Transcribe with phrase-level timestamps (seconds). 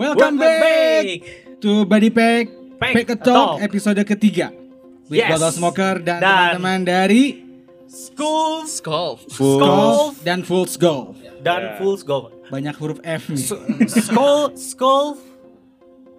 [0.00, 1.04] Welcome, back,
[1.60, 2.48] to Body Pack
[2.80, 3.56] Pack Pack a Talk Talk.
[3.60, 4.48] episode ketiga.
[5.06, 5.28] With Yes.
[5.28, 7.24] Bottle Smoker dan, Dan- teman-teman dari
[7.84, 9.28] School Golf.
[9.28, 9.60] Full.
[9.60, 11.20] Golf dan Fools Golf.
[11.42, 12.32] dan Fools Golf.
[12.48, 13.44] Banyak huruf F nih.
[13.84, 15.20] Skull, Skull,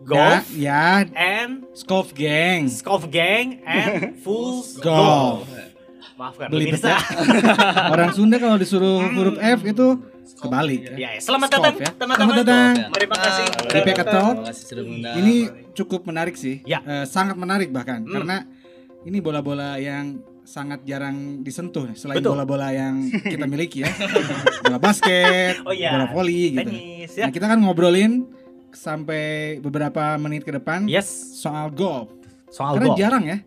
[0.03, 2.69] Golf, Ya, ya and Skolf Gang.
[2.69, 5.41] Skolf Gang and Fools Golf.
[5.41, 5.49] Golf.
[6.13, 6.93] Maafkan Belibet pemirsa.
[6.93, 7.01] ya.
[7.97, 9.87] Orang Sunda kalau disuruh huruf F itu
[10.37, 10.79] kebalik.
[10.93, 11.19] Ya, ya.
[11.19, 11.89] selamat datang ya.
[11.91, 12.15] teman-teman.
[12.17, 12.73] Selamat datang.
[12.91, 13.45] Terima kasih.
[13.67, 13.93] Terima
[14.45, 15.15] kasih sudah mengundang.
[15.17, 15.35] Ini
[15.73, 16.61] cukup menarik sih.
[16.63, 16.79] Ya.
[16.81, 18.13] Eh, sangat menarik bahkan Hmm.
[18.13, 18.37] karena
[19.01, 23.91] ini bola-bola yang sangat jarang disentuh selain bola-bola yang kita miliki ya.
[24.61, 25.91] bola basket, Oh iya.
[25.91, 26.67] bola voli gitu.
[26.67, 27.23] Tenis ya.
[27.23, 28.25] Nah, kita kan ngobrolin
[28.71, 29.23] sampai
[29.57, 32.09] beberapa menit ke depan Yes, soal golf.
[32.47, 32.99] soal Karena golf.
[32.99, 33.37] jarang ya.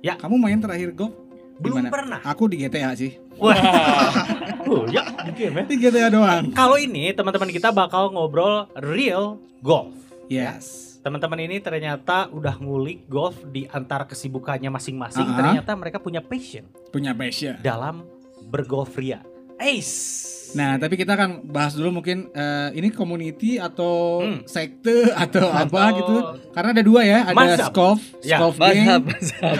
[0.00, 0.14] Ya.
[0.16, 1.12] Kamu main terakhir golf
[1.56, 1.88] Belum gimana?
[1.90, 2.18] pernah.
[2.24, 3.12] Aku di GTA sih.
[3.40, 3.56] Wah.
[4.70, 5.64] Oh, ya, di game ya.
[5.66, 6.54] Di GTA doang.
[6.54, 9.90] Kalau ini teman-teman kita bakal ngobrol real golf.
[10.30, 10.94] Yes.
[11.02, 15.26] Teman-teman ini ternyata udah ngulik golf di antara kesibukannya masing-masing.
[15.26, 15.34] Ah.
[15.42, 17.58] Ternyata mereka punya passion Punya passion.
[17.66, 18.06] dalam
[18.46, 19.26] bergolf ria.
[19.58, 20.39] Ace.
[20.52, 24.42] Nah, tapi kita akan bahas dulu mungkin eh, ini community atau Hmm.
[24.44, 26.14] sekte atau apa Atau- gitu.
[26.50, 27.70] Karena ada dua ya, ada Mazhab.
[27.70, 29.52] Skolf, Ya, Mazhab, Gang mazhab.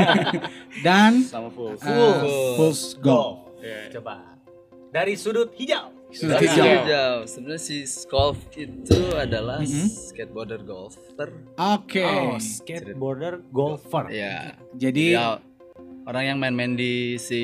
[0.86, 1.74] dan Sama full.
[1.74, 2.74] eh, Full.
[3.00, 3.38] Golf.
[3.90, 4.14] Coba.
[4.90, 5.92] Dari sudut hijau.
[6.10, 6.64] Sudut hijau.
[6.66, 7.14] hijau.
[7.22, 9.86] Sebenarnya si golf itu adalah Mhm.
[9.86, 11.30] skateboarder golfer.
[11.56, 12.02] Oke.
[12.02, 14.10] Oh, skateboarder golfer.
[14.10, 14.58] Ya.
[14.74, 15.38] Jadi Ya,
[16.10, 17.38] orang yang main-main di si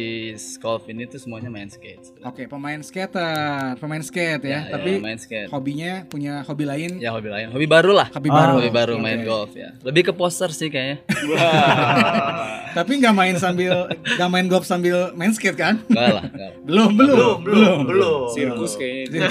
[0.56, 2.19] golf ini tuh semuanya main skate.
[2.19, 5.47] oke, pemain skater, pemain skate ya, Ya, tapi ya, main skate.
[5.48, 8.11] hobinya punya hobi lain, Ya hobi lain, hobi baru lah.
[8.11, 8.53] hobi Oh, baru.
[8.58, 9.03] Hobi baru Oke.
[9.03, 9.70] main golf ya.
[9.81, 10.98] Lebih ke poster sih kayaknya.
[12.77, 15.78] Tapi nggak main sambil nggak main golf sambil main skate kan?
[15.86, 16.53] Enggak lah, enggak.
[16.67, 18.20] Belum, belum, Belum, belum, belum.
[18.34, 19.30] Sirkus kayaknya.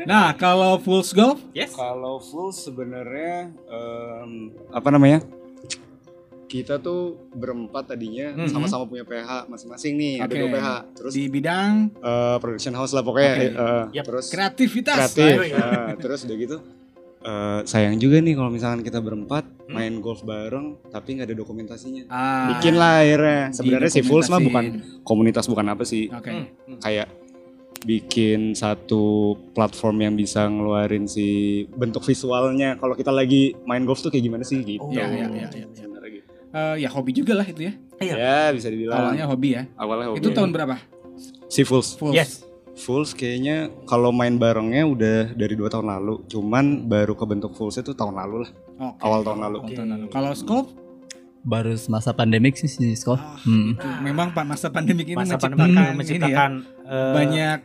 [0.00, 1.74] Nah, kalau Fools Golf Yes.
[1.74, 5.20] Kalau full sebenarnya em, apa namanya?
[6.48, 8.48] Kita tuh berempat tadinya Mhm.
[8.48, 10.40] sama-sama punya PH masing-masing nih, ada Oke.
[10.40, 10.68] dua PH.
[10.96, 13.32] Terus di bidang eh, production house lah pokoknya.
[13.34, 13.46] Oke.
[13.46, 14.04] eh, Yap.
[14.06, 14.96] Terus kreativitas.
[14.96, 15.36] kreatif.
[15.46, 16.58] Eh, terus udah gitu.
[17.20, 22.06] eh, sayang juga nih kalau misalkan kita berempat main golf bareng tapi nggak ada dokumentasinya.
[22.08, 23.42] Ah, Bikin lah akhirnya.
[23.50, 24.64] Sebenarnya si Fools mah bukan
[25.02, 26.08] komunitas bukan apa sih.
[26.08, 26.30] Oke.
[26.30, 26.46] Hmm.
[26.78, 27.10] kayak
[27.78, 29.04] bikin satu
[29.52, 31.26] platform yang bisa ngeluarin si
[31.68, 34.82] bentuk visualnya kalau kita lagi main golf tuh kayak gimana sih gitu.
[34.88, 35.46] Iya, iya, iya, iya.
[35.46, 35.87] Sebenarnya gitu.
[36.48, 37.72] Eh, ya hobi juga lah itu ya.
[37.98, 38.14] Iya.
[38.16, 39.12] Ya, bisa dibilang.
[39.12, 39.62] Awalnya hobi ya.
[39.76, 40.18] Awalnya hobi.
[40.22, 40.76] Itu tahun berapa?
[41.48, 41.96] si Fools.
[41.98, 42.14] Fools.
[42.14, 42.44] Yes.
[42.78, 46.22] Fools kayaknya kalau main barengnya udah dari dua tahun lalu.
[46.30, 48.50] Cuman baru kebentuk Fools itu tahun lalu lah.
[48.78, 49.00] Oke.
[49.02, 49.56] Awal tahun lalu.
[49.74, 50.06] Lalu.
[50.12, 50.70] Kalau Scope
[51.38, 53.22] Baru masa pandemik sih si golf.
[53.22, 53.72] ah, Hmm.
[53.72, 56.50] itu memang pak masa pandemik ini Masa menciptakan, pandemi ini ya, menciptakan
[56.84, 57.58] eh, banyak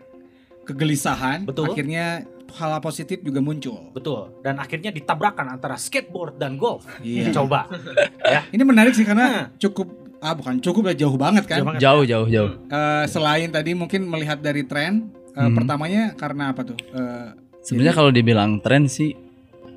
[0.63, 1.39] kegelisahan.
[1.43, 1.73] Betul.
[1.73, 2.05] Akhirnya
[2.53, 3.89] hal positif juga muncul.
[3.89, 6.85] betul dan akhirnya ditabrakan antara skateboard dan golf.
[6.99, 7.29] Iya.
[7.31, 7.65] Coba.
[8.53, 11.57] Ini menarik sih karena cukup ah bukan cukup lah jauh banget kan.
[11.59, 11.81] Jauh banget.
[11.81, 12.51] Jauh, jauh, jauh.
[12.65, 15.51] Eh, selain tadi mungkin melihat dari tren, eh, Hmm.
[15.53, 16.77] pertamanya karena apa tuh?
[16.79, 17.27] Eh,
[17.59, 19.15] Sebenarnya kalau dibilang tren sih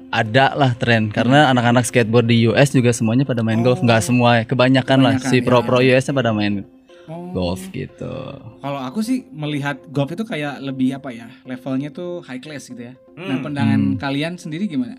[0.08, 3.84] ada lah tren karena anak-anak skateboard di US juga semuanya pada main golf Oh.
[3.84, 5.44] nggak semua kebanyakan, lah Kebanyakan, si ya.
[5.44, 6.62] pro-pro US-nya pada main
[7.06, 7.30] oh.
[7.30, 8.14] golf gitu.
[8.58, 11.26] Kalau aku sih melihat golf itu kayak lebih apa ya?
[11.42, 12.94] Levelnya tuh high class gitu ya.
[13.12, 13.44] Nah, Hmm.
[13.44, 13.96] pandangan Hmm.
[13.96, 14.98] kalian sendiri gimana?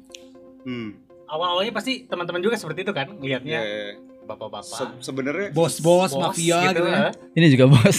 [0.63, 0.95] Hmm.
[1.25, 3.83] Awal-awalnya pasti teman-teman juga seperti itu kan Ya, ngelihatnya ya.
[4.23, 4.63] bapak-bapak.
[4.63, 7.11] Se- sebenarnya Bos-bos, bos mafia gitu, ya.
[7.33, 7.97] Ini juga bos.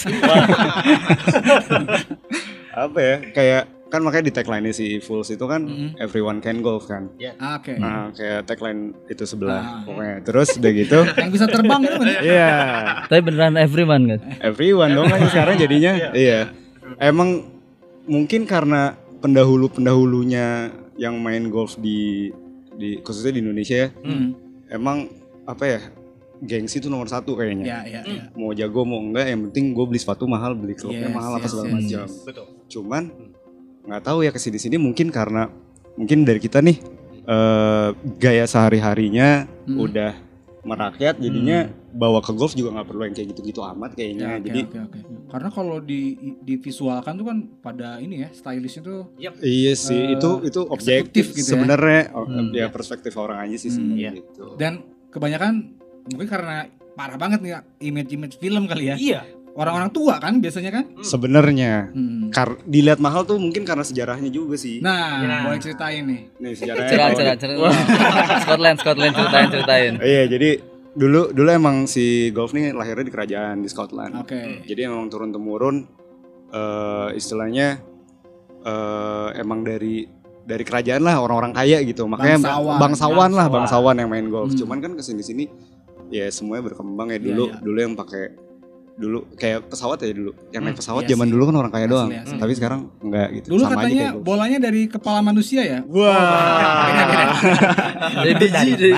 [2.75, 3.16] apa ya?
[3.32, 5.97] Kayak kan makanya di tagline si Fools itu kan Mhm.
[5.97, 7.09] everyone can golf kan.
[7.34, 7.72] Ah, Oke.
[7.75, 9.81] Nah, kayak tagline itu sebelah Ah.
[9.82, 10.16] pokoknya.
[10.22, 12.06] Terus udah gitu Yang bisa terbang itu kan?
[12.21, 12.53] Iya,
[13.06, 14.21] Tapi beneran everyone kan.
[14.43, 15.93] everyone dong kan sekarang jadinya.
[16.12, 16.53] Iya.
[16.99, 17.49] Emang
[18.04, 22.31] mungkin karena pendahulu-pendahulunya yang main golf di
[22.72, 24.37] di khususnya di Indonesia ya, Hmm.
[24.69, 25.09] emang
[25.44, 25.81] apa ya?
[26.38, 27.67] Gengsi itu nomor satu kayaknya.
[27.67, 28.23] Ya, ya, ya.
[28.32, 31.43] Mau jago mau enggak, yang penting gue beli sepatu mahal, beli klubnya Yes, mahal apa
[31.43, 31.99] yes, segala yes, macam.
[31.99, 32.12] yes.
[32.23, 32.46] Betul.
[32.69, 33.02] Cuman
[33.88, 35.49] nggak tahu ya ke sini sini mungkin karena
[35.94, 36.76] mungkin dari kita nih
[37.25, 39.81] eh, gaya sehari harinya Hmm.
[39.82, 40.12] udah
[40.61, 44.20] merakyat jadinya bawa ke golf juga nggak perlu yang kayak gitu-gitu amat kayaknya.
[44.23, 44.99] Ya, oke, Jadi oke, oke.
[45.29, 46.00] Karena kalau di
[46.43, 49.00] divisualkan tuh kan pada ini ya, stylishnya tuh
[49.40, 51.56] iya sih Eh, itu itu objektif gitu ya.
[51.56, 52.49] sebenarnya Oh, Hmm.
[52.50, 54.19] ya perspektif orang aja sih Hmm, sebenarnya iya.
[54.19, 54.44] gitu.
[54.56, 54.73] dan
[55.08, 55.52] kebanyakan
[56.06, 56.56] mungkin karena
[56.94, 57.52] parah banget nih
[57.82, 58.96] image-image film kali ya.
[58.99, 59.20] Iya.
[59.58, 60.84] Orang-orang tua kan biasanya kan?
[61.02, 62.31] Sebenarnya Hmm.
[62.31, 64.78] kar dilihat mahal tuh mungkin karena sejarahnya juga sih.
[64.78, 65.43] Nah, Ya.
[65.43, 66.20] boleh ceritain nih.
[66.38, 66.87] Nih sejarahnya.
[66.88, 67.72] Cerah, di- cerah.
[68.46, 69.93] Scotland, Scotland ceritain, ceritain.
[69.99, 70.50] Iya, jadi
[70.94, 74.14] dulu dulu emang si golf nih lahirnya di kerajaan di Scotland.
[74.16, 74.62] Oke.
[74.62, 75.76] Jadi emang turun temurun
[76.49, 77.82] eh istilahnya
[78.60, 80.06] eh emang dari
[80.43, 82.06] dari kerajaan lah orang-orang kaya gitu.
[82.06, 82.78] Makanya Bangsawan.
[82.78, 83.52] bangsawan, lah, Bangsawan.
[83.52, 84.49] bangsawan yang main golf.
[84.49, 84.58] Hmm.
[84.58, 85.44] Cuman kan ke sini sini
[86.08, 87.44] ya semuanya berkembang ya Iya, dulu.
[87.44, 87.56] iya.
[87.60, 88.25] Dulu yang pakai
[88.98, 90.34] dulu kayak pesawat ya dulu.
[90.48, 91.32] Yang naik Hmm, pesawat iya zaman sih.
[91.32, 92.08] dulu kan orang kaya Asli, doang.
[92.12, 92.34] asli.
[92.36, 93.46] Tapi sekarang enggak gitu.
[93.48, 94.24] Dulu Sama aja katanya golf.
[94.24, 95.78] bolanya dari kepala manusia ya.
[95.84, 97.30] Wah.
[98.18, 98.88] Beda-beda itu.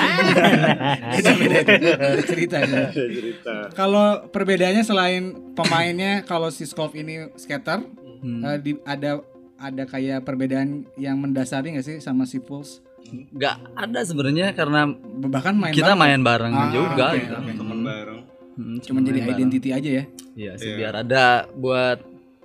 [1.12, 2.76] Beda cerita itu.
[2.92, 3.54] cerita.
[3.72, 7.84] Kalau perbedaannya selain pemainnya kalau si Skolf ini skater,
[8.18, 8.40] Hmm.
[8.42, 9.24] eh, di- ada
[9.58, 12.84] ada kayak perbedaan yang mendasari nggak sih sama si Pulse?
[13.10, 14.86] nggak ada sebenarnya karena
[15.18, 15.98] Bahkan main kita bareng.
[15.98, 17.32] main bareng Ah, juga oke, gitu.
[17.34, 17.52] oke.
[18.52, 19.36] Hmm, Cuma jadi bareng.
[19.36, 20.04] identity aja ya.
[20.32, 20.76] Iya sih Iya.
[20.76, 21.98] biar ada buat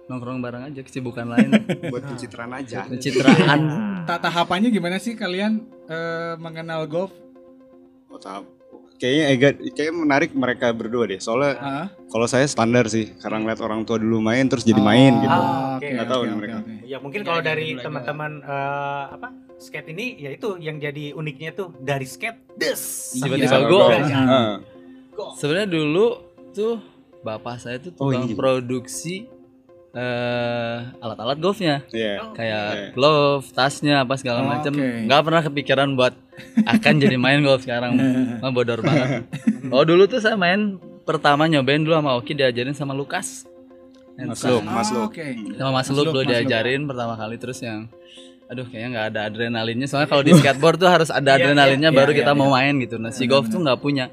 [0.06, 1.50] nongkrong bareng aja kesibukan lain
[1.92, 2.86] Buat pencitraan aja.
[2.86, 3.60] pencitraan
[4.04, 7.10] Ta tahapannya gimana sih kalian eh, mengenal golf?
[8.08, 8.46] Oh, tahap.
[8.96, 11.20] Kayaknya Ega, kayaknya menarik mereka berdua deh.
[11.20, 11.88] Soalnya Ah.
[12.08, 15.28] kalau saya standar sih, karena ngeliat orang tua dulu main terus jadi main gitu.
[15.34, 15.84] Ah, oke.
[15.90, 16.58] Nggak tahu nih mereka.
[16.86, 21.76] Ya mungkin kalau dari teman-teman eh, apa skate ini ya itu yang jadi uniknya tuh
[21.78, 22.80] dari skate des
[23.16, 23.68] Tiba-tiba Iya.
[23.68, 23.90] gol.
[23.92, 24.56] Ah.
[25.34, 26.08] Sebenarnya dulu
[26.52, 26.80] tuh
[27.22, 28.40] bapak saya tuh Oh, tukang ini juga.
[28.40, 29.26] produksi
[29.92, 32.36] eh alat-alat golfnya Iya.
[32.36, 32.88] kayak Iya.
[32.92, 34.72] glove, tasnya apa segala Oh, macam.
[34.72, 35.08] oke.
[35.08, 36.14] nggak pernah kepikiran buat
[36.66, 37.96] akan jadi main golf sekarang.
[38.44, 39.24] Mah bodor banget.
[39.70, 43.48] Oh dulu tuh saya main pertama nyobain dulu sama Oki diajarin sama Lukas.
[44.18, 44.44] Mas.
[44.44, 45.12] Luk, Mas Oh, Luk.
[45.12, 45.24] oke.
[45.24, 45.56] Hmm.
[45.56, 46.32] Sama Mas Mas Luk dulu Mas Luk.
[46.34, 47.88] diajarin pertama kali terus yang
[48.46, 51.98] aduh kayaknya nggak ada adrenalinnya soalnya kalau di skateboard tuh harus ada Iya, adrenalinnya iya,
[51.98, 52.38] baru iya, kita iya.
[52.38, 52.96] mau main gitu.
[52.96, 54.12] Nah, si golf tuh nggak punya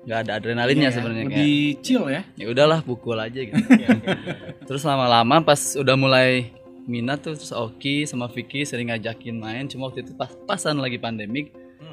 [0.00, 2.22] nggak ada adrenalinnya Iya, sebenarnya kayak Lebih chill ya.
[2.34, 3.60] ya udahlah pukul aja gitu.
[4.64, 6.50] terus lama-lama pas udah mulai
[6.82, 10.96] minat tuh terus Oki sama Vicky sering ngajakin main cuma waktu itu pas pasan lagi
[10.96, 11.52] pandemik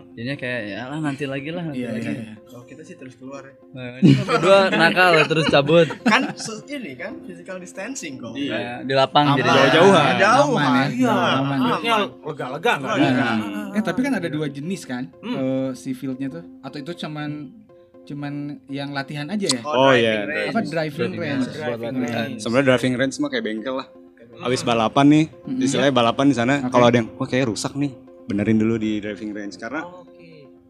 [0.10, 2.08] jadinya kayak ya lah nanti lagi lah nanti Iya, lagi.
[2.08, 2.34] iya, iya.
[2.42, 3.54] Kalau kita sih terus keluar ya.
[3.70, 6.34] Nah, ini berdua nakal terus cabut Kan
[6.66, 8.34] ini kan physical distancing kok.
[8.34, 9.46] Ya, di lapang jadi.
[9.46, 10.14] Jauh-jauhan.
[10.18, 10.86] Jauh, Aman ya.
[10.90, 11.58] iya Aman.
[11.62, 13.10] Maksudnya lega-lega nggak Iya.
[13.14, 15.36] ada Nah, eh tapi kan ada dua jenis kan Hmm.
[15.36, 17.30] eh, si fieldnya tuh atau itu cuman
[18.08, 18.34] cuman
[18.68, 19.60] yang latihan aja ya?
[19.62, 20.50] Oh, driving iya, range.
[20.50, 21.44] Apa driving Driving range?
[21.44, 21.46] range.
[21.54, 22.38] Driving Driving range.
[22.40, 23.88] Sebenarnya driving range mah kayak bengkel lah.
[24.40, 25.60] Abis balapan nih, Mhm.
[25.60, 26.54] istilahnya balapan di sana.
[26.60, 26.70] Oke.
[26.70, 27.92] Kalau ada yang, wah kayak rusak nih,
[28.26, 29.58] benerin dulu di driving range.
[29.58, 29.82] Karena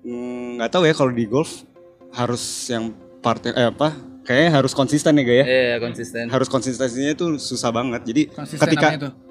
[0.02, 1.64] mm, nggak tahu ya kalau di golf
[2.12, 3.92] harus yang part eh apa?
[4.24, 5.44] Kayaknya harus konsisten ya gaya.
[5.44, 8.04] eh konsisten Harus konsistensinya itu susah banget.
[8.04, 8.88] Jadi Konsisten ketika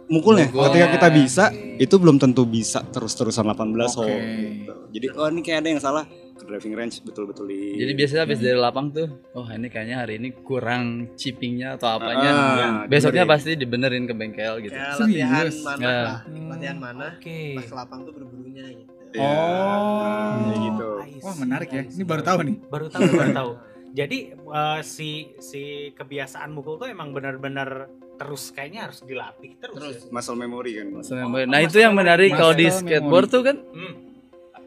[0.09, 0.65] mukulnya, Mukul.
[0.71, 1.45] ketika kita bisa,
[1.77, 4.01] itu belum tentu bisa terus-terusan 18 Oke.
[4.01, 4.17] hole.
[4.17, 4.73] gitu.
[4.93, 6.05] Jadi oh ini kayak ada yang salah
[6.47, 7.75] driving range betul-betul di.
[7.77, 12.31] jadi biasanya habis dari lapang tuh oh ini kayaknya hari ini kurang chippingnya atau apanya
[12.31, 13.35] Ah, besoknya bener ya.
[13.35, 14.99] pasti dibenerin ke bengkel gitu Serius?
[14.99, 15.99] latihan mana Ya.
[16.01, 16.19] lah.
[16.49, 17.07] Latihan mana.
[17.13, 18.91] oke Pas ke lapang tuh berburu-burunya gitu.
[19.13, 19.23] Iya.
[19.23, 20.37] Oh.
[20.45, 20.89] Kayak gitu.
[21.21, 21.83] Wah menarik ya.
[21.85, 22.57] Ini baru tahu nih.
[22.65, 23.51] baru tahu baru tahu
[23.93, 29.97] jadi eh, si si kebiasaan mukul tuh emang benar-benar terus kayaknya harus dilatih terus, Terus.
[29.99, 30.09] ya?
[30.11, 30.87] Muscle memory kan.
[30.91, 31.45] Muscle Oh, memory.
[31.45, 32.05] Nah muscle itu yang memory.
[32.07, 33.95] menarik kalau di skateboard tuh kan Hmm.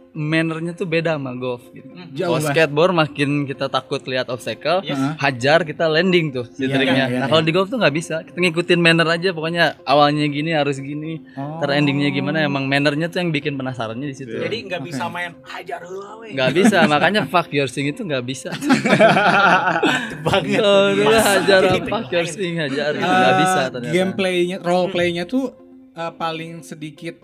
[0.09, 1.85] Mannernya tuh beda sama golf gitu.
[1.85, 2.09] Hmm.
[2.11, 4.97] Jauh Kalau skateboard makin kita takut lihat obstacle, Yes.
[5.15, 7.06] Hajar kita landing tuh si triknya.
[7.06, 7.47] iya, iya, nah kalau iya.
[7.47, 9.29] di golf tuh nggak bisa, kita ngikutin manner aja.
[9.31, 11.61] Pokoknya awalnya gini harus gini, Oh.
[11.61, 12.41] ter endingnya gimana.
[12.41, 14.33] Emang mannernya tuh yang bikin penasarannya di situ.
[14.33, 14.50] Iya.
[14.50, 15.13] jadi nggak bisa Oke.
[15.13, 18.50] main hajar heula we Nggak bisa, makanya fuck your swing itu nggak bisa.
[20.25, 23.93] banget Kalau dulu hajar fuck your swing hajar itu Eh, nggak bisa ternyata.
[23.93, 25.53] Gameplaynya, role playnya tuh
[25.91, 27.15] eh, paling sedikit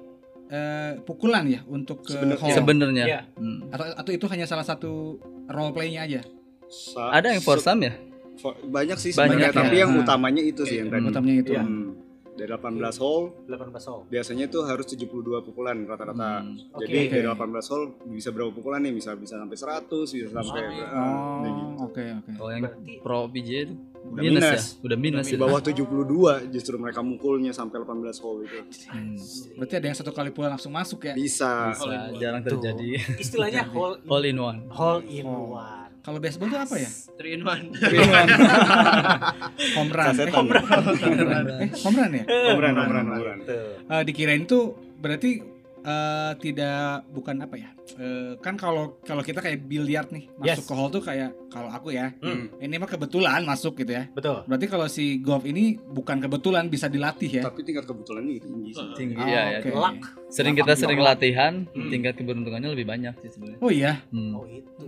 [0.48, 2.54] eh, pukulan ya untuk ke Sebenarnya.
[2.54, 3.04] Sebenarnya.
[3.06, 3.20] Iya.
[3.34, 3.70] Hmm.
[3.70, 6.22] atau atau itu hanya salah satu role playnya aja.
[6.66, 7.94] Sa- Ada yang for some ya?
[8.36, 9.56] For- banyak sih Banyak sebenarnya, ya.
[9.56, 10.02] tapi yang Nah.
[10.02, 11.06] utamanya itu sih yang tadi.
[11.06, 11.52] Utamanya itu.
[11.54, 11.64] Iya.
[11.64, 11.90] Hmm.
[12.36, 15.08] Dari 18 hole 18 hole biasanya itu harus 72
[15.42, 16.44] pukulan rata-rata.
[16.44, 16.60] Hmm.
[16.84, 17.10] Jadi Oke.
[17.10, 18.92] dari 18 hole bisa berapa pukulan nih?
[18.92, 21.64] Bisa bisa sampai 100, bisa sampai Oh, kayak Oh, gitu.
[21.82, 22.32] oke oke.
[22.36, 23.76] Kalau yang Berarti- pro PJ itu
[24.06, 24.62] Udah minus, minus.
[24.62, 25.40] ya, udah minus Di ya.
[25.40, 28.60] bawah 72 justru mereka mukulnya sampai 18 hole itu.
[28.86, 29.18] Hmm.
[29.56, 31.14] Berarti ada yang satu kali pukulan langsung masuk ya?
[31.16, 31.72] Bisa.
[31.72, 33.00] Bisa, jarang terjadi.
[33.16, 34.60] istilahnya hole All in one.
[34.70, 36.90] hole in one Kalau baseball itu apa ya?
[37.18, 37.74] Three in one.
[39.74, 40.14] home run.
[40.22, 40.66] Eh, home run.
[40.70, 42.24] Eh, home run ya?
[42.30, 43.40] Home run, home run, home run.
[43.42, 43.90] Tuh.
[43.90, 45.42] Eh, dikirain tuh berarti
[45.86, 47.70] eh, tidak bukan apa ya?
[47.96, 50.66] Eh, kan kalau kalau kita kayak biliar nih masuk Yes.
[50.66, 52.50] ke hole tuh kayak kalau aku ya, Hmm.
[52.58, 54.10] ini mah kebetulan masuk gitu ya.
[54.10, 57.44] betul Berarti kalau si golf ini bukan kebetulan bisa dilatih ya?
[57.44, 58.88] Tapi tingkat kebetulannya tinggi sih.
[58.96, 59.60] Tinggi Oh, ya, ya.
[59.60, 59.70] oke.
[59.72, 59.98] Luck.
[60.28, 61.88] Sering kita sering latihan, Hmm.
[61.88, 63.60] tingkat keberuntungannya lebih banyak sih sebenarnya.
[63.60, 64.02] Oh iya.
[64.10, 64.34] Hmm.
[64.34, 64.86] oh itu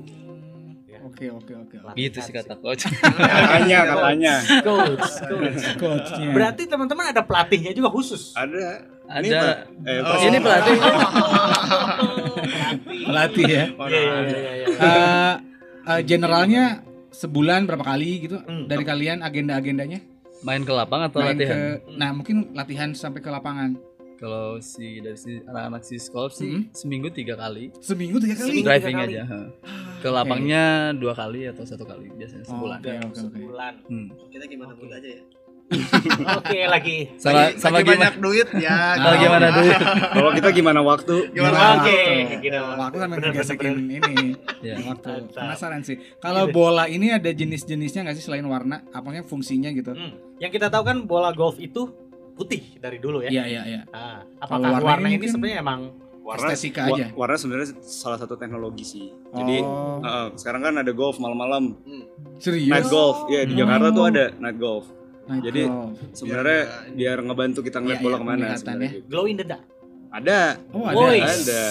[0.87, 1.03] Ya.
[1.03, 1.75] Oke oke oke.
[1.93, 2.89] Gitu sih kata coach.
[2.89, 4.33] Katanya, katanya.
[4.63, 6.33] coach coach Coachnya.
[6.33, 8.96] berarti teman-teman ada pelatihnya juga khusus Ada.
[9.07, 9.23] Ada.
[9.23, 9.35] Ini.
[9.87, 10.19] Eh, Oh.
[10.21, 10.77] Ini pelatih.
[13.07, 13.63] pelatih ya.
[14.67, 15.33] Eh,
[15.87, 18.65] eh, generalnya sebulan berapa kali gitu Hmm.
[18.65, 19.99] dari kalian agenda-agendanya?
[20.39, 21.81] Main ke lapang atau Main latihan?
[21.81, 23.75] ke nah mungkin latihan sampai ke lapangan.
[24.17, 26.63] Kalau si dari si anak-anak si sekolah sih Hmm.
[26.71, 28.49] seminggu tiga kali Seminggu tiga kali.
[28.51, 28.67] Seminggu.
[28.67, 29.15] driving tiga kali.
[29.15, 29.23] aja.
[29.97, 32.77] Ke lapangnya dua kali atau satu kali biasanya Oh, sebulan.
[32.79, 33.15] oke, oke, oke.
[33.15, 33.73] sebulan.
[33.87, 34.07] Hmm.
[34.27, 35.21] Kita gimana pun aja ya.
[36.37, 36.97] Oke lagi.
[37.17, 37.99] Sama Lagi- sama lagi gimana?
[37.99, 38.75] banyak duit ya.
[38.95, 39.69] Kalau gimana dulu?
[40.09, 41.15] Kalau kita gimana waktu?
[41.29, 41.95] Gimana Oke, waktu?
[42.39, 42.57] gitu.
[42.57, 44.15] Waktu sampai Bener, ngegesekin bener, ini.
[44.59, 44.75] Ya.
[44.81, 45.35] Waktu Mantap.
[45.35, 45.97] penasaran sih.
[46.17, 48.87] Kalau bola ini ada jenis-jenisnya nggak sih selain warna?
[48.89, 49.91] Apanya fungsinya gitu?
[49.91, 50.15] Hmm.
[50.37, 51.91] Yang kita tahu kan bola golf itu
[52.33, 53.29] putih dari dulu ya.
[53.29, 53.81] Iya iya iya.
[53.85, 55.81] Nah, Kalau apakah warna warna, ini sebenarnya emang
[56.21, 57.07] Warna, Estetika wa- aja.
[57.13, 59.07] warna sebenarnya salah satu teknologi sih.
[59.31, 59.99] Jadi Oh.
[59.99, 61.79] uh, sekarang kan ada golf malam-malam,
[62.37, 62.67] Serius?
[62.67, 63.27] night golf.
[63.27, 63.63] Ya di Hmm.
[63.63, 64.91] Jakarta tuh ada night golf.
[65.27, 65.61] Night Jadi
[66.11, 68.79] sebenarnya biar ngebantu kita Iya, ngeliat bola iya, ke mana sebenarnya.
[68.81, 68.91] ya.
[68.93, 69.07] gitu.
[69.07, 69.63] glow in the dark.
[70.07, 70.39] Ada,
[70.71, 70.95] Oh ada.
[70.97, 71.19] Woi.
[71.19, 71.63] ada.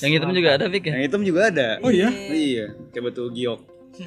[0.00, 0.92] Yang hitam juga ada Vic ya?
[0.92, 1.68] Yang hitam juga ada.
[1.78, 2.08] Oh iya.
[2.10, 3.60] Iya, kayak betul giok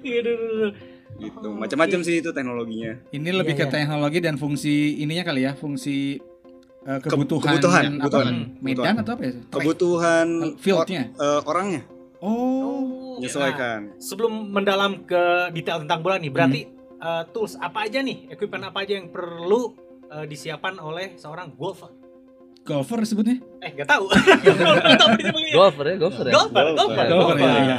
[0.00, 0.70] Aduh.
[1.18, 1.48] gitu.
[1.52, 2.96] Macam-macam sih itu teknologinya.
[3.10, 3.72] Ini lebih Iya, ke iya.
[3.76, 6.16] teknologi dan fungsi ininya kali ya, fungsi
[6.80, 8.04] eh, kebutuhan, kebutuhan, dan apa?
[8.06, 8.34] kebutuhan.
[8.56, 8.94] Medan Kebutuhan.
[8.96, 9.32] atau apa ya?
[9.32, 9.52] Track.
[9.52, 10.26] Kebutuhan
[10.56, 11.02] Fieldnya.
[11.12, 11.82] or- eh, orangnya
[12.20, 13.16] Oh.
[13.16, 13.80] menyesuaikan.
[13.86, 16.72] Nah, sebelum mendalam ke detail tentang bola nih, berarti Hmm.
[17.00, 19.74] Eh, tools apa aja nih, equipment apa aja yang perlu
[20.06, 21.90] eh, disiapkan oleh seorang golfer?
[22.60, 23.40] Golfer sebutnya?
[23.58, 24.04] Eh, gak tahu.
[25.56, 26.32] Golfer ya, golfer ya.
[26.32, 27.06] Golfer, Golfer.
[27.08, 27.76] golfer, iya, iya.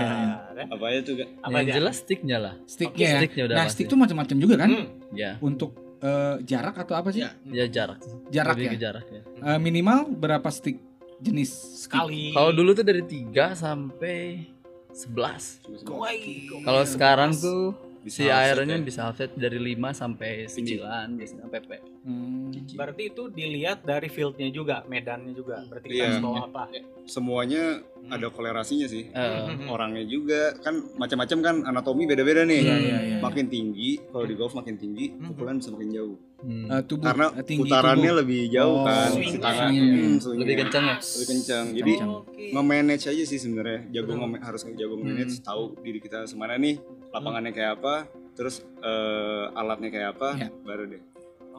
[0.52, 0.68] Kan?
[0.74, 1.14] Apa aja tuh?
[1.16, 1.74] Apa Yang aja?
[1.74, 2.54] jelas sticknya lah.
[2.66, 3.20] Sticknya ya.
[3.22, 3.76] sticknya udah Nah, pasti.
[3.78, 4.70] stick tuh macam-macam juga kan?
[4.70, 4.86] Hmm.
[5.14, 7.22] Ya, Untuk eh, jarak atau apa sih?
[7.22, 7.32] Ya.
[7.46, 8.00] ya jarak.
[8.30, 8.82] Jarak Lebih ya.
[8.90, 9.22] jarak ya.
[9.22, 10.82] Eh, minimal berapa stick
[11.18, 11.54] jenis?
[11.80, 12.34] Sekali.
[12.34, 14.50] Kalau dulu tuh dari 3 sampai
[14.92, 15.62] 11.
[15.88, 18.82] Woi, Kalau sekarang tuh Bisa si airnya ya.
[18.82, 21.70] bisa offset dari 5 sampai 9 biasanya PP.
[22.02, 22.50] Hmm.
[22.74, 25.62] Berarti itu dilihat dari fieldnya juga, medannya juga.
[25.64, 26.06] Berarti kita Iya.
[26.10, 26.64] harus tahu apa.
[27.06, 27.64] Semuanya
[28.08, 29.06] ada kolerasinya sih.
[29.12, 29.68] Hmm.
[29.68, 32.60] Orangnya juga kan macam-macam kan anatomi beda-beda nih.
[32.60, 33.18] Iya, iya, iya.
[33.20, 35.30] Makin tinggi, kalau di golf makin tinggi, Hmm.
[35.30, 36.18] pukulan bisa makin jauh.
[36.42, 36.66] hmm.
[36.68, 38.20] Eh, tubuh Karena tinggi putarannya tubuh.
[38.20, 39.10] lebih jauh Oh, kan.
[39.12, 39.94] swing- Si tangan swingnya.
[40.02, 40.42] hmm, swingnya.
[40.42, 40.98] lebih kencang ya.
[40.98, 41.66] Lebih kencang.
[41.72, 41.94] Jadi.
[42.02, 42.46] Oke.
[42.52, 43.80] nge-manage aja sih sebenarnya.
[43.92, 45.46] Jago nge harus jago manage Hmm.
[45.46, 46.82] tahu diri kita semana nih,
[47.12, 47.96] lapangannya kayak apa,
[48.34, 50.50] terus eh, alatnya kayak apa, Iya.
[50.64, 51.02] baru deh.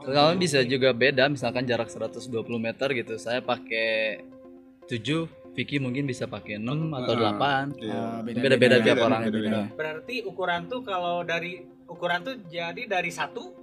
[0.02, 2.26] Kalau bisa juga beda, misalkan jarak 120
[2.59, 4.18] meter gitu, saya pakai
[4.85, 7.66] 7, Vicky mungkin bisa pakai 6 atau Ah, 8.
[7.78, 7.92] Iya.
[7.92, 9.23] Oh, Beda-beda tiap orang.
[9.23, 9.61] beda-beda.
[9.71, 13.61] Berarti ukuran tuh kalau dari ukuran tuh jadi dari satu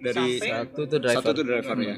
[0.00, 1.20] Dari Sampai- Satu tuh driver.
[1.20, 1.96] satu tuh driver ya.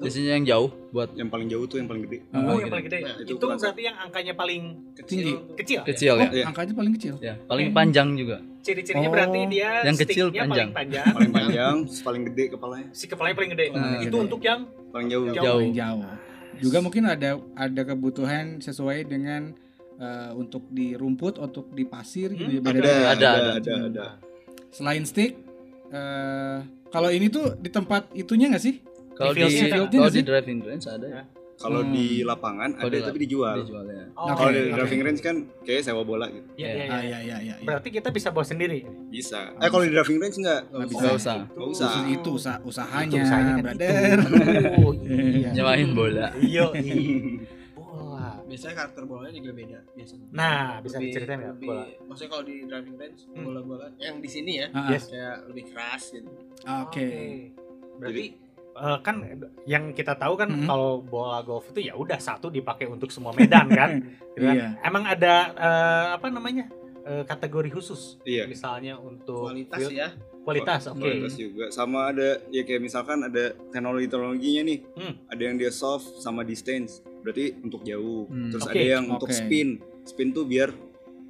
[0.00, 2.18] Biasanya yang jauh buat Yang paling jauh tuh yang paling gede.
[2.26, 2.60] Oh, Oh, gitu.
[2.60, 2.98] yang paling gede.
[3.00, 4.62] Nah, itu itu berarti yang angkanya paling
[4.98, 5.32] Tinggi.
[5.54, 5.80] kecil.
[5.84, 6.28] kecil Oh, ya.
[6.32, 6.44] Iya.
[6.48, 7.14] angkanya paling kecil.
[7.20, 8.36] Ya, paling panjang juga.
[8.60, 9.12] Ciri-cirinya Oh.
[9.12, 10.68] berarti dia Yang kecil sticknya panjang.
[10.68, 11.06] paling panjang.
[11.12, 12.88] Paling panjang, paling gede kepalanya.
[12.90, 13.66] si kepalanya paling gede.
[13.70, 14.24] Nah, itu gede.
[14.24, 15.24] untuk yang Paling jauh.
[15.26, 15.36] Jauh.
[15.38, 15.60] Jauh.
[15.60, 16.02] Paling jauh.
[16.58, 19.52] Juga mungkin ada ada kebutuhan sesuai dengan
[19.96, 22.48] eh, untuk di rumput, untuk di pasir gitu.
[22.48, 22.80] Hmm, ya, Ada.
[22.80, 23.52] Ada, ada, ada.
[23.52, 24.06] ada, ada.
[24.70, 25.36] Selain stick
[25.90, 28.80] eh kalau ini tuh di tempat itunya nggak sih?
[29.12, 31.22] Kalau Di di, fieldnya kalau di driving range ada ya.
[31.54, 31.92] Kalau Hmm.
[31.92, 33.60] di lapangan ada di tapi dijual.
[33.60, 34.04] Dijual ya.
[34.14, 36.48] Oh, Kalau Oke, di driving range kan kayak sewa bola gitu.
[36.56, 36.88] Iya, iya, Ah, iya.
[36.88, 37.54] iya iya iya.
[37.54, 37.54] iya.
[37.60, 38.80] Berarti kita bisa bawa sendiri.
[39.06, 39.52] Bisa.
[39.54, 40.62] Eh kalau di driving range enggak.
[40.66, 41.00] Nggak bisa.
[41.02, 41.38] Nggak usah.
[41.46, 41.88] Nggak usah.
[41.90, 44.16] Khusus itu usaha usahanya, Itu usahanya kan brother.
[44.80, 45.48] Oh, iya.
[45.52, 46.26] Nyewain bola.
[46.34, 46.96] Iya, iya.
[47.76, 48.40] Bola.
[48.42, 50.26] Biasanya karakter bolanya juga beda biasanya.
[50.32, 51.84] Nah, bisa Lebih- diceritain nggak lebih- bola?
[52.08, 53.44] Maksudnya kalau di driving range Hmm.
[53.44, 54.66] bola-bola yang di sini ya.
[54.88, 55.04] Yes.
[55.06, 56.30] kayak lebih keras gitu.
[56.80, 57.08] Oke.
[58.00, 58.24] Berarti
[58.72, 59.16] eh, kan
[59.64, 60.64] yang kita tahu kan Mhm.
[60.64, 63.90] kalau bola golf itu ya udah satu dipakai untuk semua medan kan.
[64.30, 64.54] Gitu kan?
[64.54, 64.68] Iya.
[64.80, 66.66] Emang ada eh, apa namanya?
[67.00, 68.20] eh, kategori khusus.
[68.22, 68.44] Iya.
[68.44, 70.08] Misalnya untuk Kualitas field- ya.
[70.40, 71.00] Kualitas, oke.
[71.00, 71.64] Kualitas juga.
[71.68, 74.78] Sama ada ya kayak misalkan ada teknologi-teknologinya nih.
[74.94, 75.14] Hmm.
[75.26, 77.00] Ada yang dia soft sama distance.
[77.20, 78.24] Berarti untuk jauh.
[78.26, 78.48] Hmm.
[78.48, 78.72] Terus Oke.
[78.74, 79.36] ada yang untuk Oke.
[79.36, 79.80] spin.
[80.02, 80.72] Spin tuh biar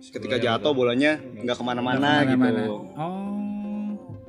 [0.01, 2.75] ketika Bolanya jatuh bolanya nggak ke mana-mana gitu.
[2.93, 3.50] Oh.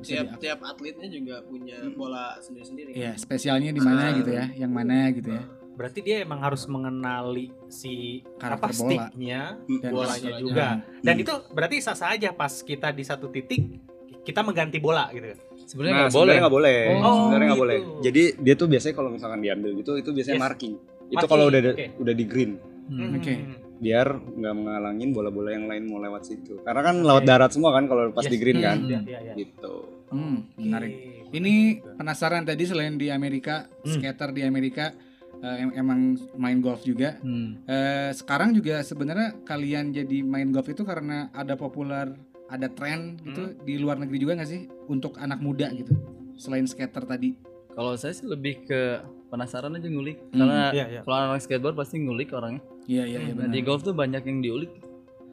[0.02, 2.90] Bisa Tiap tiap atletnya juga punya bola sendiri-sendiri.
[2.92, 4.10] Iya, spesialnya di mana Ah.
[4.12, 5.42] gitu ya, yang mana gitu ya.
[5.72, 8.90] Berarti dia emang harus mengenali si Karakter apa bola.
[9.08, 9.40] sticknya,
[9.80, 10.66] Dan bolanya juga.
[10.76, 11.00] Hmm.
[11.00, 13.80] Dan itu berarti sah-sah aja pas kita di satu titik
[14.20, 15.32] kita mengganti bola gitu.
[15.64, 16.12] Sebenarnya Nah, nggak boleh.
[16.12, 16.78] sebenarnya nggak boleh.
[16.92, 17.64] Oh, sebenarnya nggak gitu.
[17.64, 17.78] boleh.
[18.04, 20.44] Jadi dia tuh biasanya kalau misalkan diambil gitu, itu biasanya Yes.
[20.44, 20.74] marking.
[20.74, 21.86] Itu Marking, kalau udah oke.
[21.98, 23.14] udah di green, Hmm.
[23.16, 23.34] Oke.
[23.82, 26.62] Biar nggak menghalangin bola-bola yang lain mau lewat situ.
[26.62, 28.30] Karena kan lewat darat semua kan kalau pas Yes.
[28.30, 28.78] di green kan.
[28.78, 29.02] Hmm.
[29.02, 29.34] Iya, iya.
[29.34, 29.74] Gitu.
[30.08, 30.92] Hmm, menarik.
[31.28, 31.54] Ini
[31.96, 33.92] penasaran tadi selain di Amerika, Hmm.
[33.92, 34.94] skater di Amerika
[35.34, 36.00] eh, em- emang
[36.38, 37.18] main golf juga.
[37.18, 37.58] Hmm.
[37.66, 42.14] Eh, sekarang juga sebenarnya kalian jadi main golf itu karena ada populer,
[42.46, 43.58] ada tren gitu Hmm.
[43.58, 45.98] di luar negeri juga nggak sih untuk anak muda gitu.
[46.38, 47.34] Selain skater tadi.
[47.68, 50.22] Kalau saya sih lebih ke penasaran aja ngulik.
[50.30, 50.38] Hmm.
[50.38, 51.00] Karena Iya, iya.
[51.02, 52.62] kalau anak skateboard pasti ngulik orangnya.
[52.84, 54.72] Iya iya iya Hmm, Nah, di golf tuh banyak yang diulik.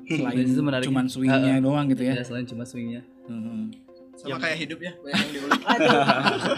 [0.05, 0.85] Selain Itu menarik.
[0.85, 1.59] cuman swingnya ah.
[1.59, 2.13] doang gitu ya.
[2.13, 3.05] Ya, selain cuma swingnya.
[3.25, 3.69] Hmm.
[4.11, 5.61] Sama Yang- kayak hidup ya, banyak yang diulik.
[5.71, 5.99] Aduh,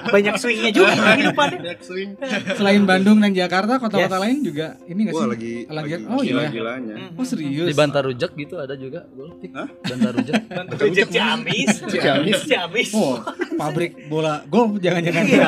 [0.09, 1.57] banyak swingnya juga kehidupannya.
[1.61, 2.09] Banyak swing.
[2.51, 4.23] Selain Bandung dan Jakarta, kota-kota Yes.
[4.23, 5.19] lain juga ini nggak sih?
[5.19, 6.31] Wah lagi Lagi- lagi, oh, iya.
[6.47, 6.95] gila-gilanya.
[7.13, 7.67] Oh serius?
[7.67, 9.35] Di Bantarujak gitu ada juga golf.
[9.47, 9.67] Hah?
[9.79, 10.41] Bantarujak.
[10.81, 12.89] Rejek Ciamis, Ciamis, Ciamis.
[12.93, 13.19] Oh,
[13.55, 15.23] pabrik bola golf jangan-jangan.
[15.23, 15.47] Iya.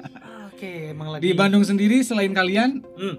[0.50, 3.16] Oke, emang lagi Di Bandung sendiri selain kalian, Hmm.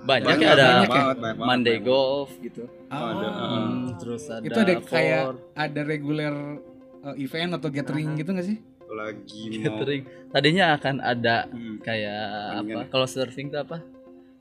[0.00, 0.88] Banyak, Banyak, ya ada banyak ya?
[0.90, 1.48] banget, banyak banget.
[1.50, 2.62] Monday Golf gitu.
[2.88, 5.22] ah, Ada, Hmm, terus ada itu ada kayak
[5.54, 6.34] ada reguler
[7.00, 8.58] uh, event atau gathering gitu nggak sih?
[8.90, 9.78] lagi mau.
[10.30, 11.78] Tadinya akan ada Hmm.
[11.78, 12.20] kayak
[12.56, 12.82] Tandingan apa?
[12.82, 12.90] ya?
[12.90, 13.76] Kalau surfing itu apa?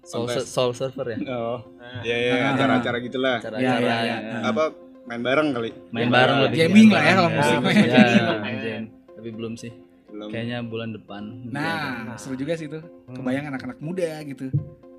[0.01, 0.47] Soul, Kontes.
[0.47, 1.17] soul surfer ya?
[1.29, 2.55] Oh, Nah, ya ya Ah.
[2.55, 3.37] acara-acara gitulah.
[3.37, 4.15] Cara-cara Ya, ya, ya.
[4.25, 4.63] yang- Apa
[5.05, 5.69] main bareng kali?
[5.91, 8.57] main Ya, bareng lebih jamming kayak lah ya kalau musik Ya, ya, Jamming.
[8.57, 8.83] jam.
[9.13, 9.71] Tapi belum sih.
[10.09, 10.27] Belum.
[10.27, 11.23] Kayaknya bulan depan.
[11.45, 12.79] Nah, seru juga sih itu.
[12.81, 13.13] Hmm.
[13.13, 14.49] Kebayang anak-anak muda gitu.